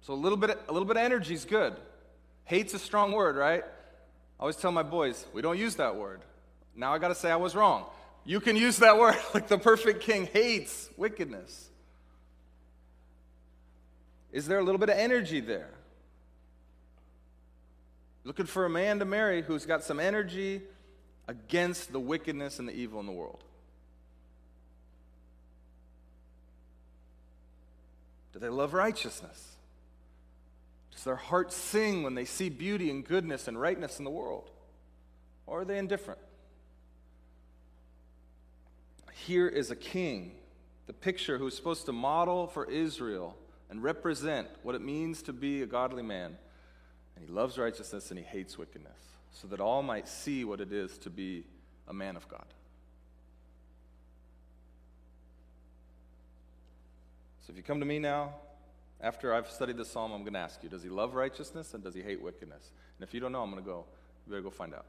[0.00, 1.76] So a little bit, a little bit of energy is good.
[2.44, 3.62] Hate's a strong word, right?
[3.62, 6.22] I always tell my boys, we don't use that word.
[6.74, 7.84] Now I got to say I was wrong.
[8.24, 11.68] You can use that word like the perfect king hates wickedness.
[14.32, 15.70] Is there a little bit of energy there?
[18.24, 20.62] Looking for a man to marry who's got some energy
[21.28, 23.44] against the wickedness and the evil in the world.
[28.32, 29.56] Do they love righteousness?
[30.92, 34.50] Does their heart sing when they see beauty and goodness and rightness in the world?
[35.46, 36.18] Or are they indifferent?
[39.12, 40.32] Here is a king,
[40.86, 43.36] the picture who's supposed to model for Israel
[43.68, 46.38] and represent what it means to be a godly man.
[47.18, 48.96] And he loves righteousness and he hates wickedness,
[49.32, 51.42] so that all might see what it is to be
[51.88, 52.44] a man of God.
[57.44, 58.34] So if you come to me now,
[59.00, 61.82] after I've studied this psalm, I'm going to ask you does he love righteousness and
[61.82, 62.70] does he hate wickedness?
[62.98, 63.84] And if you don't know, I'm going to go.
[64.26, 64.86] You better go find out.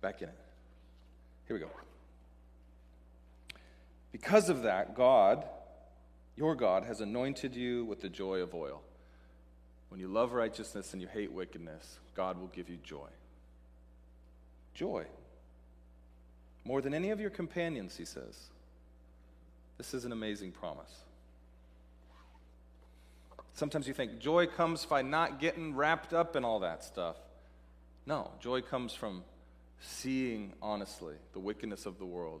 [0.00, 0.38] Back in it.
[1.46, 1.68] Here we go.
[4.10, 5.44] Because of that, God
[6.36, 8.82] your God has anointed you with the joy of oil.
[9.88, 13.08] When you love righteousness and you hate wickedness, God will give you joy.
[14.74, 15.04] Joy.
[16.64, 18.36] More than any of your companions, he says.
[19.78, 20.90] This is an amazing promise.
[23.52, 27.16] Sometimes you think joy comes by not getting wrapped up in all that stuff.
[28.04, 29.22] No, joy comes from
[29.80, 32.40] seeing honestly the wickedness of the world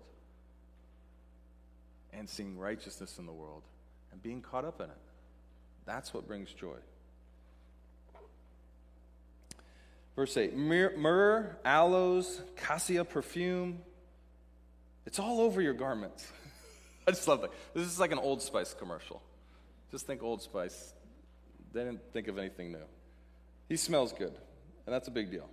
[2.12, 3.62] and seeing righteousness in the world
[4.14, 4.96] and being caught up in it.
[5.84, 6.76] That's what brings joy.
[10.14, 13.80] Verse 8 myrrh, aloes, cassia perfume.
[15.04, 16.26] It's all over your garments.
[17.08, 17.50] I just love that.
[17.74, 19.20] This is like an Old Spice commercial.
[19.90, 20.94] Just think Old Spice.
[21.72, 22.78] They didn't think of anything new.
[23.68, 24.32] He smells good,
[24.86, 25.48] and that's a big deal.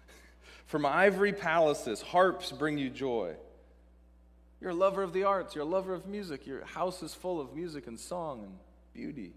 [0.66, 3.34] From ivory palaces, harps bring you joy.
[4.60, 6.46] You're a lover of the arts, you're a lover of music.
[6.46, 8.58] Your house is full of music and song and
[8.92, 9.32] beauty.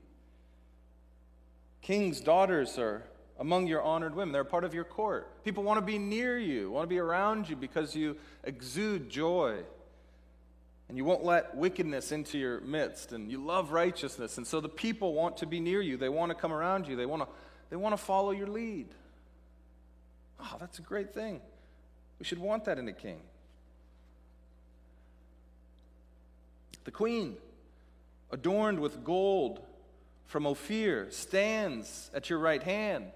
[1.81, 3.03] King's daughters are
[3.39, 4.31] among your honored women.
[4.31, 5.43] They're part of your court.
[5.43, 9.57] People want to be near you, want to be around you because you exude joy.
[10.87, 14.37] And you won't let wickedness into your midst, and you love righteousness.
[14.37, 15.95] And so the people want to be near you.
[15.95, 16.97] They want to come around you.
[16.97, 17.29] They want to,
[17.69, 18.89] they want to follow your lead.
[20.37, 21.39] Oh, that's a great thing.
[22.19, 23.21] We should want that in a king.
[26.83, 27.37] The queen,
[28.31, 29.59] adorned with gold
[30.25, 33.11] from Ophir, stands at your right hand.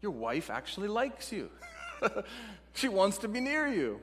[0.00, 1.50] Your wife actually likes you.
[2.74, 4.00] she wants to be near you.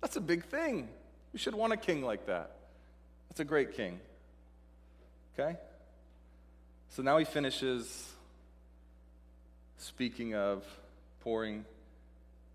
[0.00, 0.88] That's a big thing.
[1.32, 2.52] You should want a king like that.
[3.28, 4.00] That's a great king.
[5.38, 5.56] Okay?
[6.90, 8.12] So now he finishes
[9.76, 10.64] speaking of
[11.20, 11.64] pouring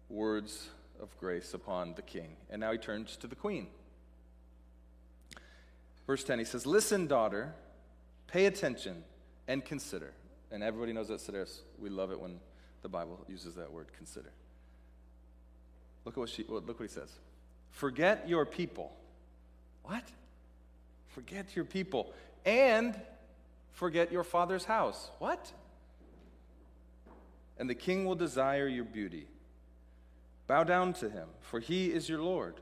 [0.09, 0.69] words
[1.01, 2.35] of grace upon the king.
[2.49, 3.67] And now he turns to the queen.
[6.05, 7.53] Verse 10, he says, Listen, daughter,
[8.27, 9.03] pay attention
[9.47, 10.13] and consider.
[10.51, 11.61] And everybody knows that Sedaris.
[11.79, 12.39] We love it when
[12.81, 14.31] the Bible uses that word, consider.
[16.05, 17.09] Look at what, she, look what he says.
[17.71, 18.91] Forget your people.
[19.83, 20.03] What?
[21.07, 22.13] Forget your people.
[22.45, 22.99] And
[23.71, 25.09] forget your father's house.
[25.19, 25.51] What?
[27.57, 29.27] And the king will desire your beauty.
[30.47, 32.55] Bow down to him, for he is your Lord.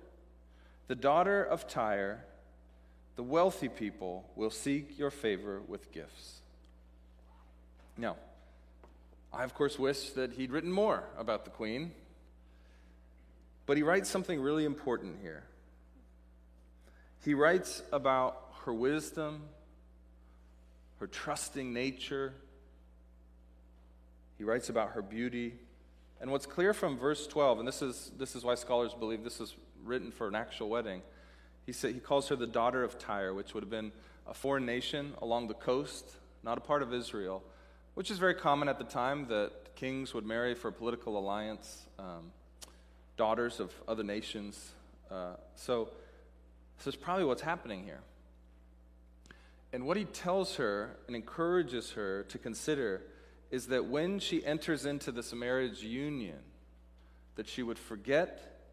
[0.88, 2.24] The daughter of Tyre,
[3.15, 6.41] the wealthy people, will seek your favor with gifts.
[7.97, 8.15] Now,
[9.34, 11.91] I, of course, wish that he'd written more about the queen,
[13.65, 15.43] but he writes something really important here.
[17.24, 19.43] He writes about her wisdom,
[21.00, 22.34] her trusting nature.
[24.38, 25.54] He writes about her beauty.
[26.19, 29.39] And what's clear from verse 12, and this is, this is why scholars believe this
[29.39, 31.02] is written for an actual wedding,
[31.65, 33.91] he, said, he calls her the daughter of Tyre, which would have been
[34.28, 36.06] a foreign nation along the coast,
[36.43, 37.43] not a part of Israel
[37.93, 42.32] which is very common at the time that kings would marry for political alliance um,
[43.17, 44.71] daughters of other nations.
[45.10, 45.89] Uh, so,
[46.78, 48.00] this is probably what's happening here.
[49.74, 53.04] And what he tells her and encourages her to consider
[53.52, 56.39] is that when she enters into this marriage union,
[57.36, 58.63] that she would forget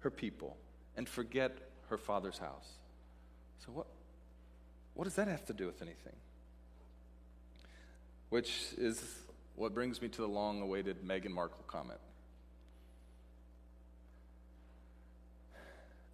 [0.00, 0.56] her people
[0.96, 1.56] and forget
[1.92, 2.68] her father's house.
[3.64, 3.86] So, what,
[4.94, 6.14] what does that have to do with anything?
[8.32, 9.04] which is
[9.56, 12.00] what brings me to the long awaited Meghan Markle comment.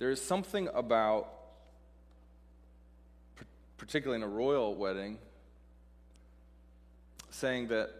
[0.00, 1.28] There is something about,
[3.76, 5.18] particularly in a royal wedding,
[7.30, 7.90] saying that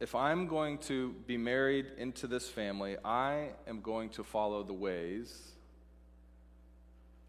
[0.00, 4.72] if I'm going to be married into this family, I am going to follow the
[4.72, 5.52] ways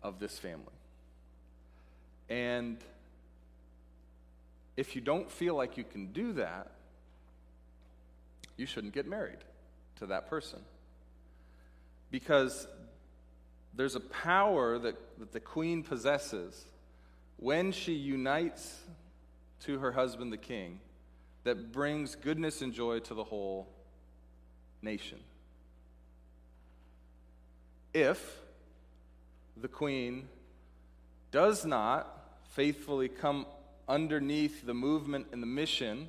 [0.03, 0.65] of this family.
[2.29, 2.77] And
[4.75, 6.71] if you don't feel like you can do that,
[8.57, 9.39] you shouldn't get married
[9.97, 10.59] to that person.
[12.11, 12.67] Because
[13.75, 16.65] there's a power that, that the queen possesses
[17.37, 18.79] when she unites
[19.61, 20.79] to her husband, the king,
[21.43, 23.67] that brings goodness and joy to the whole
[24.81, 25.19] nation.
[27.93, 28.39] If
[29.61, 30.27] the queen
[31.31, 32.07] does not
[32.51, 33.45] faithfully come
[33.87, 36.07] underneath the movement and the mission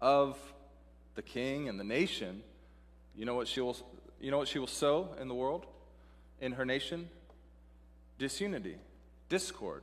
[0.00, 0.38] of
[1.14, 2.42] the king and the nation,
[3.16, 3.76] you know what she will,
[4.20, 5.66] you know what she will sow in the world,
[6.40, 7.08] in her nation?
[8.18, 8.76] Disunity,
[9.28, 9.82] discord,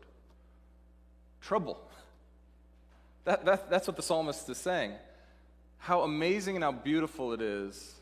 [1.42, 1.80] trouble.
[3.26, 4.94] That, that, that's what the psalmist is saying.
[5.80, 7.94] How amazing and how beautiful it is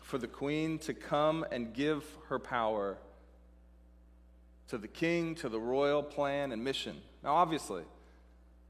[0.00, 2.96] for the queen to come and give her power
[4.68, 6.96] to the king, to the royal plan and mission.
[7.22, 7.82] Now, obviously,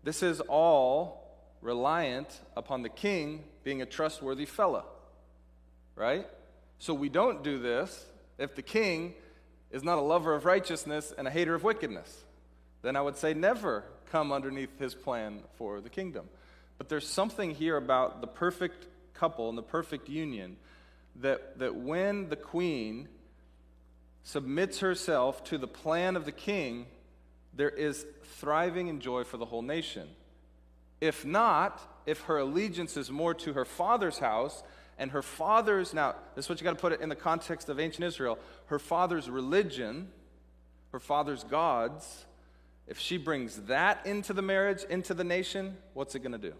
[0.02, 1.22] this is all
[1.60, 4.84] reliant upon the king being a trustworthy fellow,
[5.94, 6.26] right?
[6.78, 8.04] So we don't do this
[8.38, 9.14] if the king
[9.70, 12.24] is not a lover of righteousness and a hater of wickedness.
[12.82, 16.28] Then I would say never come underneath his plan for the kingdom.
[16.78, 20.56] But there's something here about the perfect couple and the perfect union
[21.16, 23.08] that, that when the queen
[24.22, 26.86] submits herself to the plan of the king,
[27.54, 28.06] there is
[28.36, 30.08] thriving and joy for the whole nation.
[31.00, 34.62] If not, if her allegiance is more to her father's house
[34.98, 37.68] and her father's, now, this is what you got to put it in the context
[37.68, 40.08] of ancient Israel, her father's religion,
[40.92, 42.24] her father's gods,
[42.86, 46.54] if she brings that into the marriage, into the nation, what's it going to do?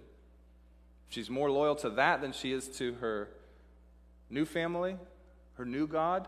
[1.09, 3.29] She's more loyal to that than she is to her
[4.31, 4.97] new family,
[5.55, 6.27] her new God,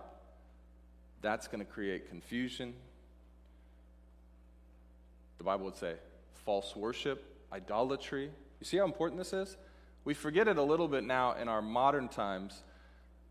[1.25, 2.75] that's going to create confusion.
[5.39, 5.95] The Bible would say
[6.45, 8.31] false worship, idolatry.
[8.61, 9.57] You see how important this is?
[10.05, 12.63] We forget it a little bit now in our modern times.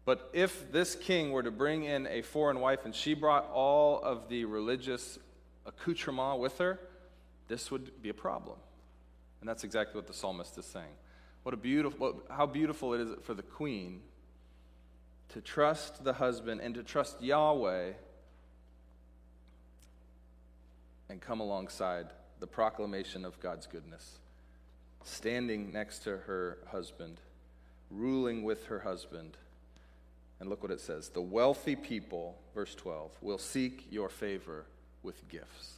[0.06, 4.02] But if this king were to bring in a foreign wife and she brought all
[4.02, 5.20] of the religious
[5.66, 6.80] accoutrement with her,
[7.48, 8.58] this would be a problem.
[9.40, 10.96] And that's exactly what the psalmist is saying.
[11.44, 14.02] What a beautiful, how beautiful it is for the queen
[15.34, 17.94] to trust the husband and to trust Yahweh
[21.10, 22.08] and come alongside
[22.40, 24.20] the proclamation of God's goodness,
[25.04, 27.20] standing next to her husband,
[27.90, 29.38] ruling with her husband.
[30.40, 34.66] And look what it says The wealthy people, verse 12, will seek your favor
[35.02, 35.78] with gifts.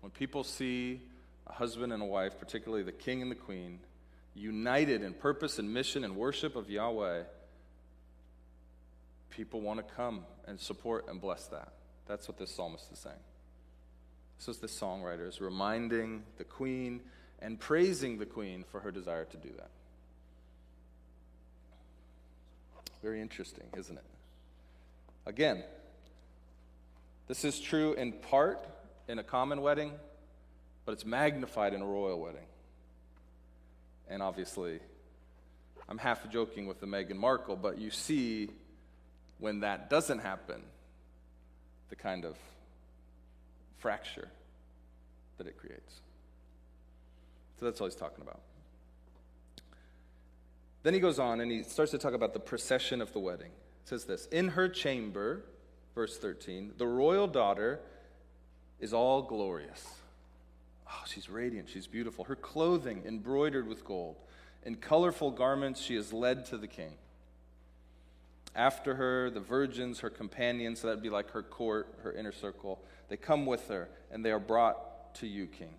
[0.00, 1.00] When people see
[1.46, 3.78] a husband and a wife, particularly the king and the queen,
[4.34, 7.24] united in purpose and mission and worship of Yahweh,
[9.30, 11.72] people want to come and support and bless that.
[12.06, 13.16] That's what this psalmist is saying.
[14.38, 17.00] This is the songwriter is reminding the queen
[17.40, 19.70] and praising the queen for her desire to do that.
[23.02, 24.04] Very interesting, isn't it?
[25.26, 25.62] Again,
[27.28, 28.66] this is true in part
[29.08, 29.92] in a common wedding,
[30.84, 32.46] but it's magnified in a royal wedding.
[34.08, 34.80] And obviously,
[35.88, 38.50] I'm half joking with the Meghan Markle, but you see
[39.38, 40.62] when that doesn't happen,
[41.88, 42.36] the kind of
[43.78, 44.28] fracture
[45.38, 46.00] that it creates.
[47.58, 48.40] So that's all he's talking about.
[50.82, 53.50] Then he goes on and he starts to talk about the procession of the wedding.
[53.84, 55.44] It says this In her chamber,
[55.94, 57.80] verse 13, the royal daughter
[58.80, 59.86] is all glorious.
[60.90, 62.24] Oh, she's radiant, she's beautiful.
[62.24, 64.16] Her clothing embroidered with gold.
[64.64, 66.92] In colorful garments, she is led to the king.
[68.54, 72.80] After her, the virgins, her companions, so that'd be like her court, her inner circle,
[73.08, 75.74] they come with her and they are brought to you, king.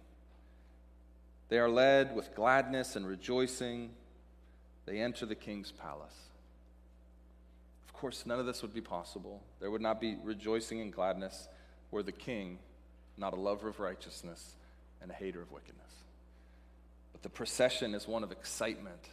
[1.50, 3.90] They are led with gladness and rejoicing.
[4.86, 6.16] They enter the king's palace
[7.88, 9.42] Of course, none of this would be possible.
[9.60, 11.48] There would not be rejoicing and gladness
[11.92, 12.60] were the king
[13.18, 14.56] not a lover of righteousness
[15.02, 15.92] and a hater of wickedness.
[17.12, 19.10] But the procession is one of excitement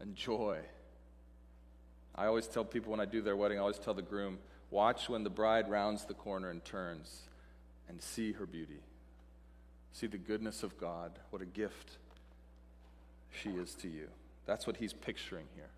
[0.00, 0.58] and joy.
[2.14, 4.38] I always tell people when I do their wedding, I always tell the groom,
[4.70, 7.22] watch when the bride rounds the corner and turns
[7.88, 8.80] and see her beauty.
[9.92, 11.12] See the goodness of God.
[11.30, 11.98] What a gift
[13.42, 14.08] she is to you.
[14.46, 15.70] That's what he's picturing here.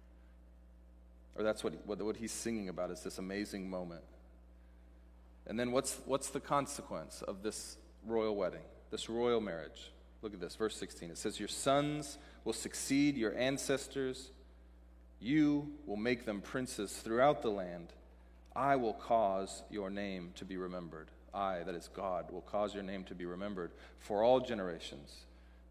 [1.37, 4.05] Or that's what, what, what he's singing about is this amazing moment.
[5.47, 7.77] And then what's, what's the consequence of this
[8.07, 8.63] royal wedding,
[8.95, 9.91] this royal marriage?
[10.23, 11.11] Look at this, verse 16.
[11.11, 14.31] It says, Your sons will succeed your ancestors.
[15.19, 17.89] You will make them princes throughout the land.
[18.55, 21.09] I will cause your name to be remembered.
[21.35, 25.13] I, that is God, will cause your name to be remembered for all generations.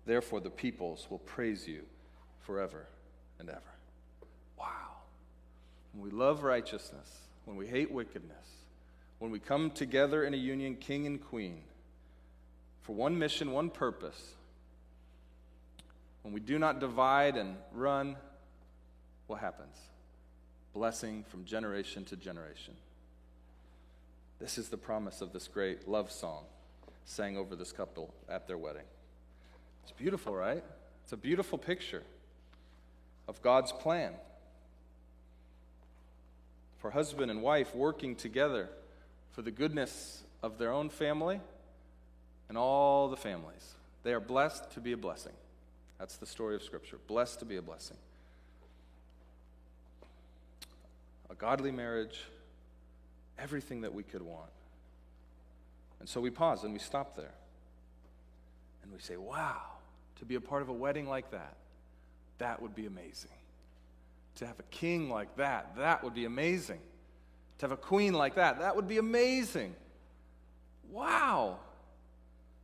[0.05, 1.83] Therefore, the peoples will praise you
[2.41, 2.87] forever
[3.39, 3.61] and ever.
[4.59, 4.97] Wow.
[5.93, 7.09] When we love righteousness,
[7.45, 8.49] when we hate wickedness,
[9.19, 11.61] when we come together in a union, king and queen,
[12.83, 14.33] for one mission, one purpose,
[16.21, 18.15] when we do not divide and run,
[19.27, 19.77] what happens?
[20.73, 22.75] Blessing from generation to generation.
[24.39, 26.43] This is the promise of this great love song
[27.05, 28.85] sang over this couple at their wedding.
[29.83, 30.63] It's beautiful, right?
[31.03, 32.03] It's a beautiful picture
[33.27, 34.13] of God's plan
[36.79, 38.69] for husband and wife working together
[39.31, 41.39] for the goodness of their own family
[42.53, 43.73] and all the families.
[44.03, 45.31] They are blessed to be a blessing.
[45.97, 46.99] That's the story of Scripture.
[47.07, 47.97] Blessed to be a blessing.
[51.31, 52.25] A godly marriage
[53.39, 54.51] everything that we could want.
[55.99, 57.33] And so we pause and we stop there.
[58.83, 59.63] And we say, wow,
[60.19, 61.55] to be a part of a wedding like that,
[62.37, 63.31] that would be amazing.
[64.35, 66.81] To have a king like that, that would be amazing.
[67.57, 69.73] To have a queen like that, that would be amazing.
[70.91, 71.57] Wow.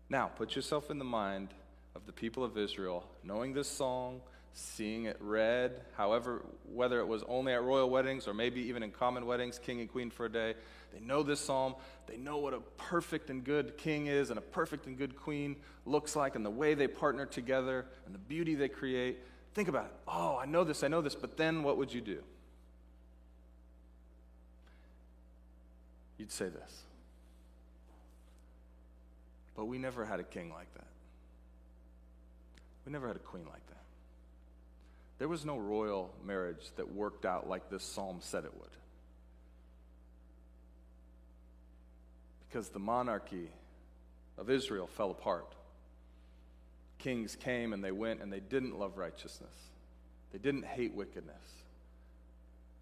[0.09, 1.49] Now, put yourself in the mind
[1.95, 4.21] of the people of Israel, knowing this song,
[4.53, 6.43] seeing it read, however,
[6.73, 9.89] whether it was only at royal weddings or maybe even in common weddings, king and
[9.89, 10.55] queen for a day.
[10.91, 11.75] They know this psalm.
[12.07, 15.55] They know what a perfect and good king is and a perfect and good queen
[15.85, 19.19] looks like and the way they partner together and the beauty they create.
[19.53, 19.93] Think about it.
[20.07, 22.23] Oh, I know this, I know this, but then what would you do?
[26.17, 26.83] You'd say this.
[29.59, 30.87] But we never had a king like that.
[32.85, 33.83] We never had a queen like that.
[35.17, 38.69] There was no royal marriage that worked out like this psalm said it would.
[42.47, 43.49] Because the monarchy
[44.37, 45.53] of Israel fell apart.
[46.97, 49.55] Kings came and they went and they didn't love righteousness,
[50.31, 51.35] they didn't hate wickedness.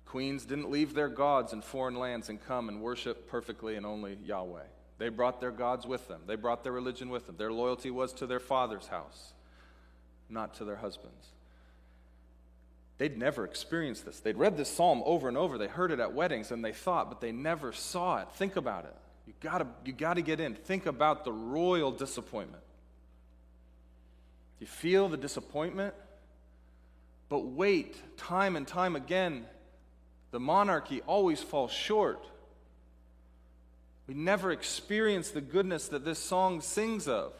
[0.05, 4.19] Queens didn't leave their gods in foreign lands and come and worship perfectly and only
[4.23, 4.61] Yahweh.
[4.97, 6.21] They brought their gods with them.
[6.25, 7.37] They brought their religion with them.
[7.37, 9.33] Their loyalty was to their father's house,
[10.29, 11.27] not to their husband's.
[12.97, 14.19] They'd never experienced this.
[14.19, 15.57] They'd read this psalm over and over.
[15.59, 18.31] They heard it at weddings and they thought, but they never saw it.
[18.33, 18.95] Think about it.
[19.27, 20.55] You gotta, you gotta get in.
[20.55, 22.63] Think about the royal disappointment.
[24.59, 25.93] You feel the disappointment?
[27.29, 29.45] But wait, time and time again,
[30.31, 32.25] the monarchy always falls short.
[34.07, 37.33] We never experience the goodness that this song sings of.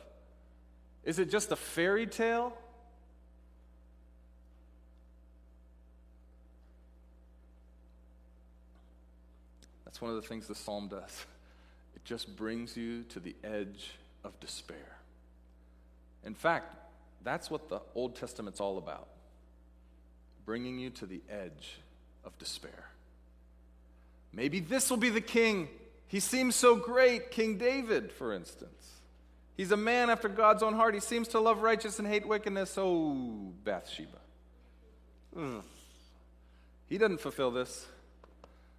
[1.03, 2.57] Is it just a fairy tale?
[9.85, 11.25] That's one of the things the psalm does.
[11.95, 13.91] It just brings you to the edge
[14.25, 14.97] of despair.
[16.25, 16.75] In fact,
[17.23, 19.07] that's what the Old Testament's all about
[20.45, 21.77] bringing you to the edge
[22.23, 22.89] of despair.
[24.31, 25.67] Maybe this will be the king.
[26.07, 28.71] He seems so great, King David, for instance.
[29.57, 30.93] He's a man after God's own heart.
[30.93, 32.77] He seems to love righteousness and hate wickedness.
[32.77, 34.17] Oh, Bathsheba.
[35.37, 35.63] Ugh.
[36.87, 37.85] He doesn't fulfill this.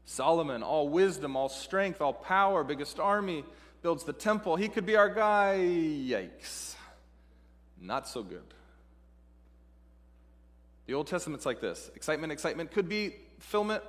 [0.07, 3.45] Solomon, all wisdom, all strength, all power, biggest army,
[3.83, 4.57] builds the temple.
[4.57, 5.59] He could be our guy.
[5.59, 6.77] Yikes.
[7.81, 8.43] Not so good.
[10.87, 13.83] The Old Testament's like this excitement, excitement could be fulfillment.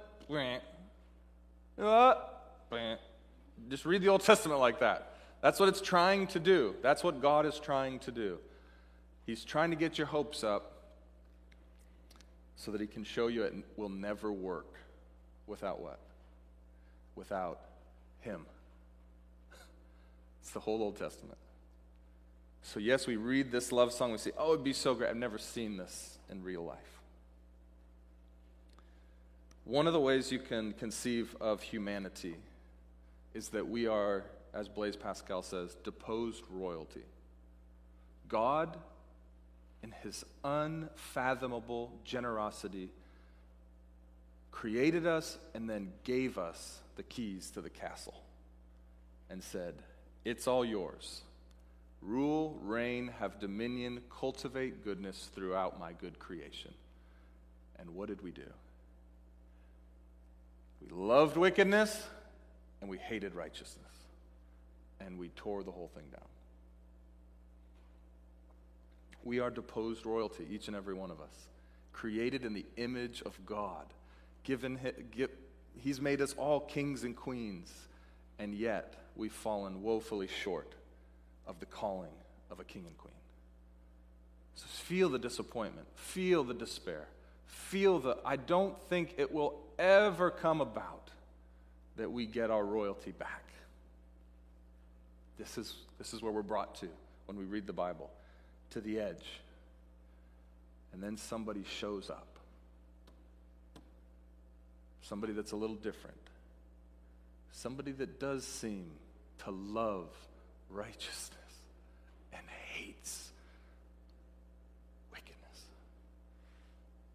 [1.82, 2.16] Uh,
[3.70, 5.14] just read the Old Testament like that.
[5.41, 6.76] That's what it's trying to do.
[6.82, 8.39] That's what God is trying to do.
[9.26, 10.74] He's trying to get your hopes up
[12.55, 14.76] so that He can show you it will never work
[15.47, 15.99] without what?
[17.20, 17.60] without
[18.22, 18.45] Him.
[20.41, 21.38] It's the whole Old Testament.
[22.64, 25.10] So, yes, we read this love song, we say, oh, it'd be so great.
[25.10, 26.78] I've never seen this in real life.
[29.66, 32.36] One of the ways you can conceive of humanity
[33.34, 34.24] is that we are,
[34.54, 37.04] as Blaise Pascal says, deposed royalty.
[38.28, 38.78] God,
[39.84, 42.90] in his unfathomable generosity,
[44.52, 48.22] created us and then gave us the keys to the castle
[49.30, 49.76] and said,
[50.26, 51.22] It's all yours.
[52.02, 56.74] Rule, reign, have dominion, cultivate goodness throughout my good creation.
[57.78, 58.50] And what did we do?
[60.82, 62.08] We loved wickedness
[62.82, 63.86] and we hated righteousness.
[65.00, 66.28] And we tore the whole thing down.
[69.24, 71.48] We are deposed royalty, each and every one of us,
[71.94, 73.86] created in the image of God,
[74.44, 74.80] given,
[75.78, 77.72] He's made us all kings and queens,
[78.40, 80.74] and yet we've fallen woefully short
[81.48, 82.12] of the calling
[82.50, 83.14] of a king and queen.
[84.56, 87.08] So feel the disappointment, feel the despair,
[87.46, 91.12] feel the I don't think it will ever come about
[92.00, 93.43] that we get our royalty back.
[95.38, 96.88] This is, this is where we're brought to
[97.26, 98.10] when we read the Bible
[98.72, 99.26] to the edge.
[100.93, 102.26] And then somebody shows up
[105.02, 106.16] somebody that's a little different,
[107.52, 108.86] somebody that does seem
[109.43, 110.08] to love
[110.70, 111.36] righteousness
[112.32, 113.30] and hates
[115.12, 115.64] wickedness.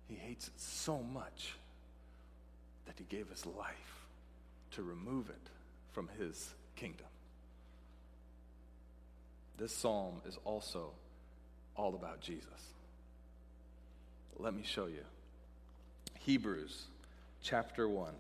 [0.09, 1.55] He hates it so much
[2.85, 3.94] that he gave his life
[4.75, 5.51] to remove it
[5.93, 7.07] from his kingdom.
[9.57, 10.91] This psalm is also
[11.77, 12.49] all about Jesus.
[14.37, 15.05] Let me show you.
[16.21, 16.87] Hebrews
[17.43, 18.13] chapter 1.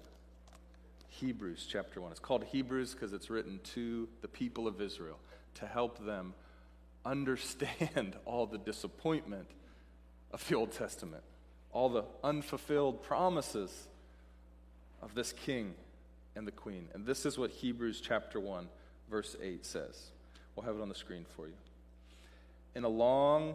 [1.09, 2.13] Hebrews chapter 1.
[2.13, 5.19] It's called Hebrews because it's written to the people of Israel
[5.57, 6.35] to help them
[7.05, 9.49] understand all the disappointment
[10.31, 11.23] of the Old Testament,
[11.73, 13.89] all the unfulfilled promises
[15.03, 15.75] of this king
[16.37, 16.89] and the queen.
[16.95, 18.69] And this is what Hebrews chapter 1,
[19.11, 20.11] verse 8 says.
[20.55, 21.55] We'll have it on the screen for you.
[22.75, 23.55] In a long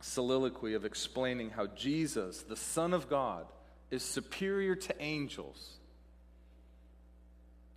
[0.00, 3.46] soliloquy of explaining how Jesus, the Son of God,
[3.90, 5.74] is superior to angels,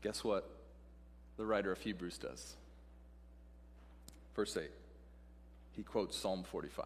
[0.01, 0.49] guess what
[1.37, 2.55] the writer of Hebrews does?
[4.35, 4.69] Verse 8.
[5.75, 6.85] He quotes Psalm 45.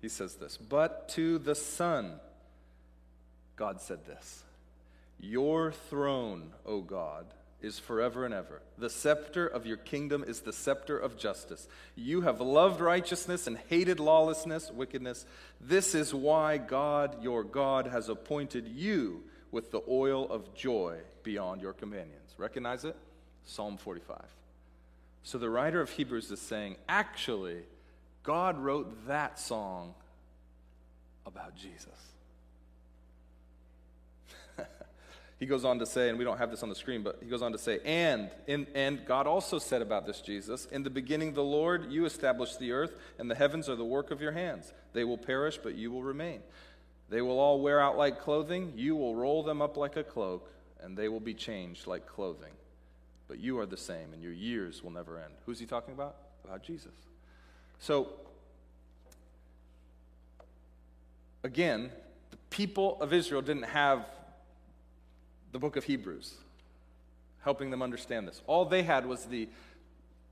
[0.00, 2.20] He says this But to the Son,
[3.56, 4.44] God said this
[5.18, 7.26] Your throne, O God,
[7.62, 8.62] is forever and ever.
[8.78, 11.66] The scepter of your kingdom is the scepter of justice.
[11.94, 15.24] You have loved righteousness and hated lawlessness, wickedness.
[15.60, 21.62] This is why God, your God, has appointed you with the oil of joy beyond
[21.62, 22.34] your companions.
[22.36, 22.96] Recognize it?
[23.44, 24.22] Psalm 45.
[25.22, 27.62] So the writer of Hebrews is saying, actually,
[28.22, 29.94] God wrote that song
[31.24, 31.88] about Jesus.
[35.38, 37.28] He goes on to say, and we don't have this on the screen, but he
[37.28, 40.90] goes on to say, and, in, and God also said about this Jesus, in the
[40.90, 44.32] beginning, the Lord, you established the earth, and the heavens are the work of your
[44.32, 44.72] hands.
[44.94, 46.40] They will perish, but you will remain.
[47.10, 48.72] They will all wear out like clothing.
[48.76, 52.52] You will roll them up like a cloak, and they will be changed like clothing.
[53.28, 55.34] But you are the same, and your years will never end.
[55.44, 56.16] Who's he talking about?
[56.44, 56.94] About Jesus.
[57.78, 58.08] So,
[61.44, 61.90] again,
[62.30, 64.06] the people of Israel didn't have
[65.56, 66.34] the book of Hebrews
[67.40, 68.42] helping them understand this.
[68.46, 69.48] All they had was the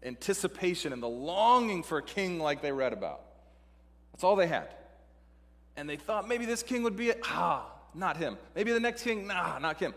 [0.02, 3.22] anticipation and the longing for a king like they read about.
[4.12, 4.68] That's all they had.
[5.78, 7.20] And they thought maybe this king would be it.
[7.24, 7.64] Ah,
[7.94, 8.36] not him.
[8.54, 9.94] Maybe the next king, nah, not him.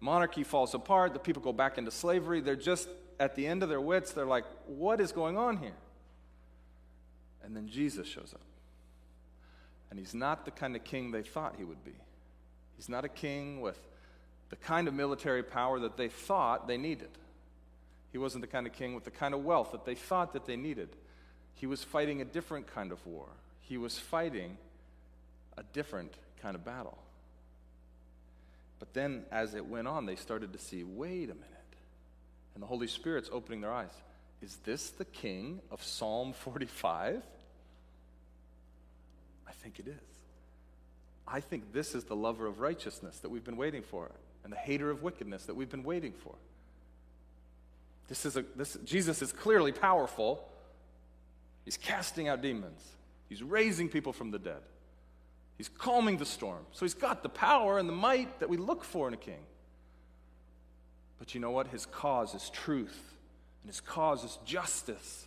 [0.00, 1.12] Monarchy falls apart.
[1.12, 2.40] The people go back into slavery.
[2.40, 4.12] They're just at the end of their wits.
[4.12, 5.76] They're like, what is going on here?
[7.44, 8.40] And then Jesus shows up.
[9.90, 11.92] And he's not the kind of king they thought he would be.
[12.78, 13.78] He's not a king with
[14.50, 17.08] the kind of military power that they thought they needed.
[18.12, 20.44] He wasn't the kind of king with the kind of wealth that they thought that
[20.44, 20.88] they needed.
[21.54, 23.26] He was fighting a different kind of war.
[23.60, 24.56] He was fighting
[25.56, 26.98] a different kind of battle.
[28.80, 31.46] But then, as it went on, they started to see wait a minute.
[32.54, 33.92] And the Holy Spirit's opening their eyes.
[34.42, 37.22] Is this the king of Psalm 45?
[39.46, 39.94] I think it is.
[41.28, 44.10] I think this is the lover of righteousness that we've been waiting for
[44.44, 46.34] and the hater of wickedness that we've been waiting for.
[48.08, 50.46] This is a, this, Jesus is clearly powerful.
[51.64, 52.82] He's casting out demons,
[53.28, 54.60] he's raising people from the dead,
[55.58, 56.64] he's calming the storm.
[56.72, 59.44] So he's got the power and the might that we look for in a king.
[61.18, 61.68] But you know what?
[61.68, 63.14] His cause is truth,
[63.62, 65.26] and his cause is justice.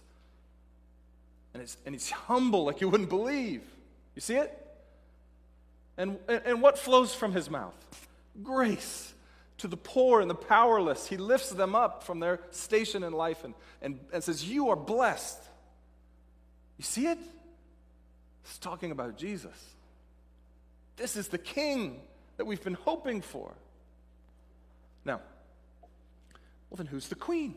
[1.53, 3.61] And, it's, and he's humble like you wouldn't believe.
[4.15, 4.59] You see it?
[5.97, 7.75] And, and what flows from his mouth?
[8.41, 9.13] Grace
[9.59, 11.07] to the poor and the powerless.
[11.07, 14.75] He lifts them up from their station in life and, and, and says, You are
[14.75, 15.41] blessed.
[16.77, 17.19] You see it?
[18.43, 19.73] It's talking about Jesus.
[20.97, 22.01] This is the king
[22.37, 23.53] that we've been hoping for.
[25.05, 25.21] Now,
[26.69, 27.55] well, then who's the queen?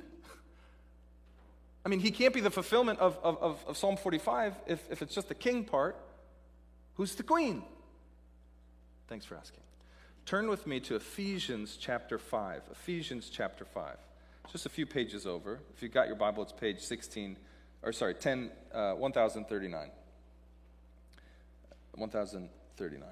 [1.85, 5.15] I mean, he can't be the fulfillment of, of, of, Psalm 45 if, if it's
[5.15, 5.97] just the king part.
[6.95, 7.63] Who's the queen?
[9.09, 9.61] Thanks for asking.
[10.27, 12.63] Turn with me to Ephesians chapter 5.
[12.73, 13.97] Ephesians chapter 5.
[14.51, 15.61] Just a few pages over.
[15.73, 17.37] If you've got your Bible, it's page 16,
[17.85, 19.89] or sorry, 10, uh, 1039.
[21.95, 23.09] 1039.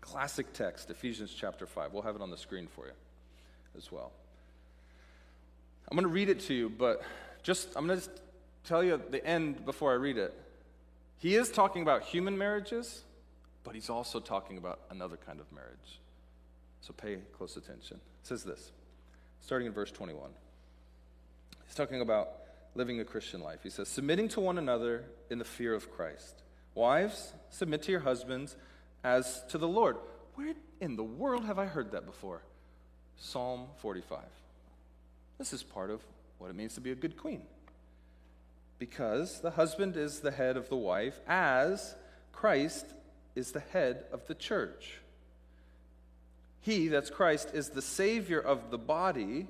[0.00, 1.92] Classic text, Ephesians chapter 5.
[1.92, 2.92] We'll have it on the screen for you
[3.76, 4.12] as well.
[5.90, 7.02] I'm going to read it to you, but
[7.42, 8.08] just, I'm going to
[8.62, 10.32] tell you the end before I read it.
[11.18, 13.02] He is talking about human marriages
[13.68, 16.00] but he's also talking about another kind of marriage.
[16.80, 17.98] So pay close attention.
[18.22, 18.72] It says this,
[19.40, 20.30] starting in verse 21.
[21.66, 22.30] He's talking about
[22.74, 23.58] living a Christian life.
[23.62, 26.40] He says, submitting to one another in the fear of Christ.
[26.74, 28.56] Wives, submit to your husbands
[29.04, 29.98] as to the Lord.
[30.34, 32.40] Where in the world have I heard that before?
[33.18, 34.20] Psalm 45.
[35.36, 36.00] This is part of
[36.38, 37.42] what it means to be a good queen.
[38.78, 41.96] Because the husband is the head of the wife, as
[42.32, 42.86] Christ
[43.38, 44.98] is the head of the church.
[46.60, 49.46] He, that's Christ, is the Savior of the body.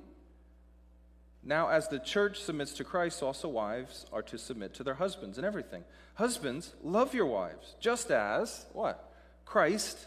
[1.43, 5.39] Now, as the church submits to Christ, also wives are to submit to their husbands
[5.39, 5.85] and everything.
[6.15, 9.13] Husbands, love your wives, just as, what?
[9.47, 10.07] Christ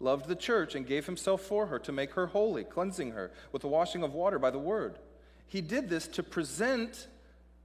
[0.00, 3.62] loved the church and gave himself for her to make her holy, cleansing her with
[3.62, 4.98] the washing of water by the word.
[5.46, 7.08] He did this to present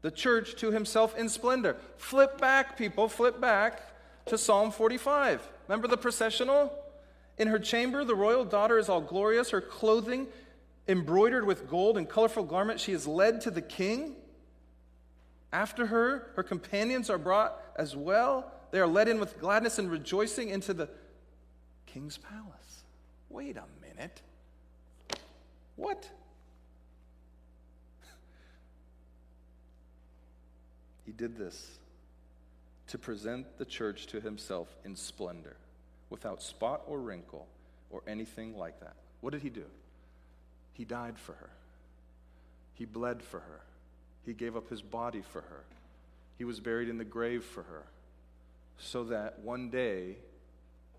[0.02, 1.78] the church to himself in splendor.
[1.98, 3.82] Flip back, people, flip back
[4.26, 5.42] to Psalm 45.
[5.68, 6.72] Remember the processional?
[7.38, 10.28] In her chamber, the royal daughter is all glorious, her clothing
[10.88, 12.84] embroidered with gold and colorful garments.
[12.84, 14.16] She is led to the king.
[15.52, 18.52] After her, her companions are brought as well.
[18.72, 20.90] They are led in with gladness and rejoicing into the
[21.86, 22.84] king's palace.
[23.30, 24.22] Wait a minute.
[25.76, 26.10] What?
[31.06, 31.80] he did this
[32.94, 35.56] to present the church to himself in splendor,
[36.12, 37.48] without spot or wrinkle
[37.90, 38.94] or anything like that.
[39.20, 39.66] What did he do?
[40.74, 41.50] He died for her.
[42.76, 43.62] He bled for her.
[44.28, 45.64] He gave up his body for her.
[46.38, 47.82] He was buried in the grave for her.
[48.78, 50.18] So that one day,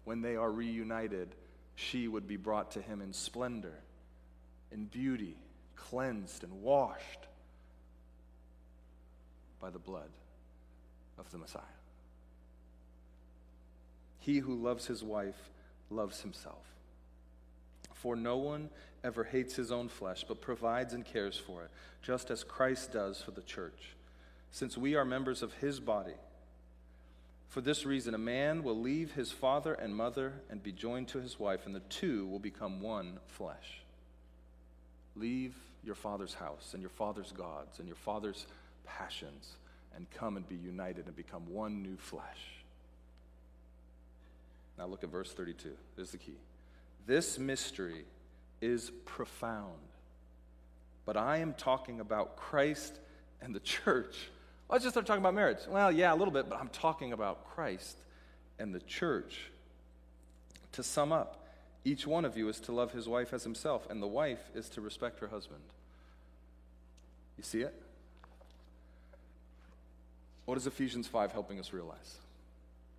[0.02, 1.28] when they are reunited,
[1.76, 3.78] she would be brought to him in splendor,
[4.72, 5.36] in beauty,
[5.76, 7.28] cleansed and washed
[9.60, 10.10] by the blood
[11.18, 11.62] of the Messiah.
[14.24, 15.50] He who loves his wife
[15.90, 16.64] loves himself.
[17.92, 18.70] For no one
[19.02, 21.70] ever hates his own flesh, but provides and cares for it,
[22.00, 23.94] just as Christ does for the church,
[24.50, 26.14] since we are members of his body.
[27.48, 31.20] For this reason, a man will leave his father and mother and be joined to
[31.20, 33.82] his wife, and the two will become one flesh.
[35.16, 35.54] Leave
[35.84, 38.46] your father's house and your father's gods and your father's
[38.86, 39.56] passions
[39.94, 42.53] and come and be united and become one new flesh.
[44.78, 45.70] Now look at verse 32.
[45.96, 46.36] This is the key.
[47.06, 48.04] This mystery
[48.60, 49.78] is profound.
[51.04, 52.98] But I am talking about Christ
[53.40, 54.30] and the church.
[54.68, 55.58] Let's just start talking about marriage.
[55.68, 57.98] Well, yeah, a little bit, but I'm talking about Christ
[58.58, 59.50] and the church.
[60.72, 61.46] To sum up,
[61.84, 64.68] each one of you is to love his wife as himself, and the wife is
[64.70, 65.60] to respect her husband.
[67.36, 67.74] You see it?
[70.46, 72.16] What is Ephesians 5 helping us realize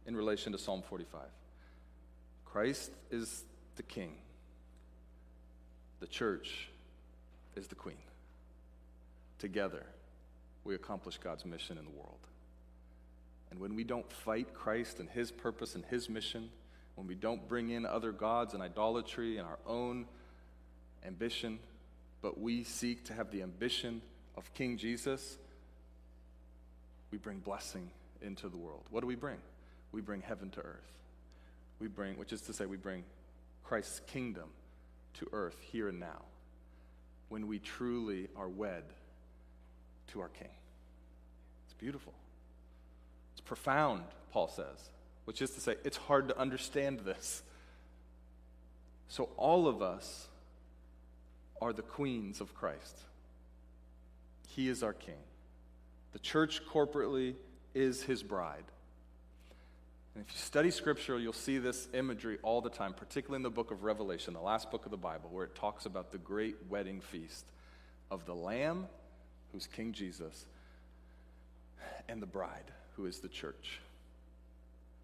[0.06, 1.22] in relation to Psalm 45?
[2.56, 3.44] Christ is
[3.76, 4.14] the king,
[6.00, 6.70] the church
[7.58, 7.98] is the queen.
[9.40, 9.86] Together,
[10.64, 12.28] we accomplish God's mission in the world.
[13.52, 16.50] And when we don't fight Christ and his purpose and his mission,
[16.96, 20.06] when we don't bring in other gods and idolatry and our own
[21.06, 21.60] ambition,
[22.22, 24.02] but we seek to have the ambition
[24.38, 25.38] of King Jesus,
[27.12, 27.90] we bring blessing
[28.22, 28.86] into the world.
[28.92, 29.40] What do we bring?
[29.92, 30.96] We bring heaven to earth.
[31.80, 33.04] We bring, which is to say, we bring
[33.64, 34.50] Christ's kingdom
[35.16, 36.22] to earth here and now
[37.30, 38.84] when we truly are wed
[40.08, 40.50] to our King.
[41.66, 42.14] It's beautiful.
[43.34, 44.90] It's profound, Paul says,
[45.26, 47.44] which is to say, it's hard to understand this.
[49.08, 50.28] So, all of us
[51.62, 52.98] are the queens of Christ.
[54.48, 55.16] He is our King.
[56.14, 57.36] The church corporately
[57.74, 58.64] is his bride.
[60.16, 63.50] And if you study scripture, you'll see this imagery all the time, particularly in the
[63.50, 66.56] book of Revelation, the last book of the Bible, where it talks about the great
[66.70, 67.46] wedding feast
[68.10, 68.88] of the Lamb,
[69.52, 70.46] who's King Jesus,
[72.08, 73.82] and the bride, who is the church.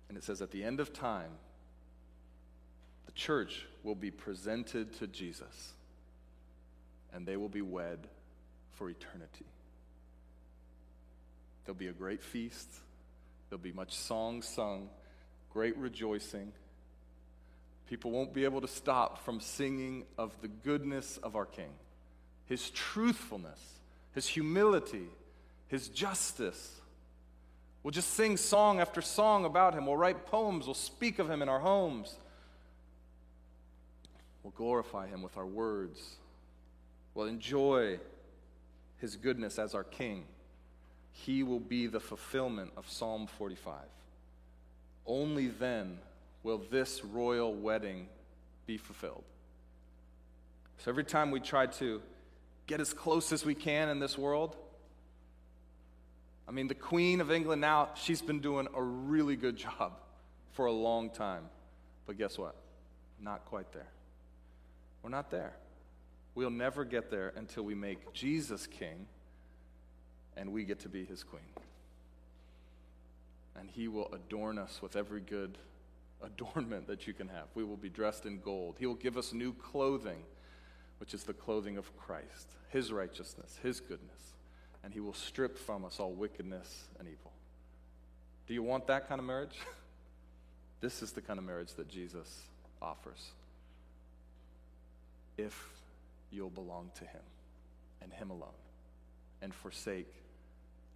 [0.08, 1.32] And it says at the end of time,
[3.06, 5.74] the church will be presented to Jesus,
[7.14, 8.08] and they will be wed
[8.76, 9.46] for eternity.
[11.66, 12.70] There'll be a great feast.
[13.50, 14.90] There'll be much song sung
[15.54, 16.52] great rejoicing.
[17.88, 21.72] People won't be able to stop from singing of the goodness of our King,
[22.46, 23.60] his truthfulness,
[24.14, 25.08] his humility,
[25.68, 26.80] his justice.
[27.84, 29.86] We'll just sing song after song about him.
[29.88, 30.68] We'll write poems.
[30.68, 32.16] We'll speak of him in our homes.
[34.44, 36.16] We'll glorify him with our words.
[37.14, 38.00] We'll enjoy
[39.00, 40.26] his goodness as our King.
[41.12, 43.76] He will be the fulfillment of Psalm 45.
[45.06, 45.98] Only then
[46.44, 48.08] will this royal wedding
[48.66, 49.24] be fulfilled.
[50.80, 52.02] So every time we try to
[52.68, 54.56] get as close as we can in this world,
[56.48, 59.94] I mean, the Queen of England now, she's been doing a really good job
[60.54, 61.44] for a long time.
[62.06, 62.56] But guess what?
[63.22, 63.88] Not quite there.
[65.04, 65.54] We're not there.
[66.34, 69.06] We'll never get there until we make Jesus king
[70.38, 71.42] and we get to be his queen
[73.58, 75.58] and he will adorn us with every good
[76.24, 77.48] adornment that you can have.
[77.56, 78.78] We will be dressed in gold.
[78.80, 80.24] He will give us new clothing,
[81.00, 84.34] which is the clothing of Christ, his righteousness, his goodness,
[84.84, 87.32] and he will strip from us all wickedness and evil.
[88.48, 89.58] Do you want that kind of marriage?
[90.82, 92.42] this is the kind of marriage that Jesus
[92.82, 93.32] offers.
[95.38, 95.70] If
[96.32, 97.22] you'll belong to Him
[98.02, 98.50] and Him alone
[99.42, 100.12] and forsake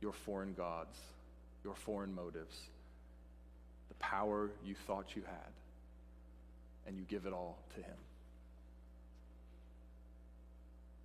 [0.02, 0.98] your foreign gods,
[1.66, 2.56] your foreign motives,
[3.90, 5.52] the power you thought you had,
[6.88, 7.98] and you give it all to Him.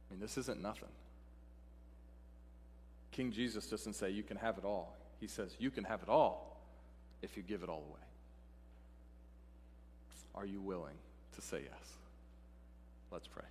[0.09, 0.91] I mean, this isn't nothing.
[3.11, 4.97] King Jesus doesn't say you can have it all.
[5.19, 6.61] He says you can have it all
[7.23, 8.01] if you give it all away.
[10.35, 10.97] Are you willing
[11.35, 11.89] to say yes?
[13.11, 13.45] Let's pray.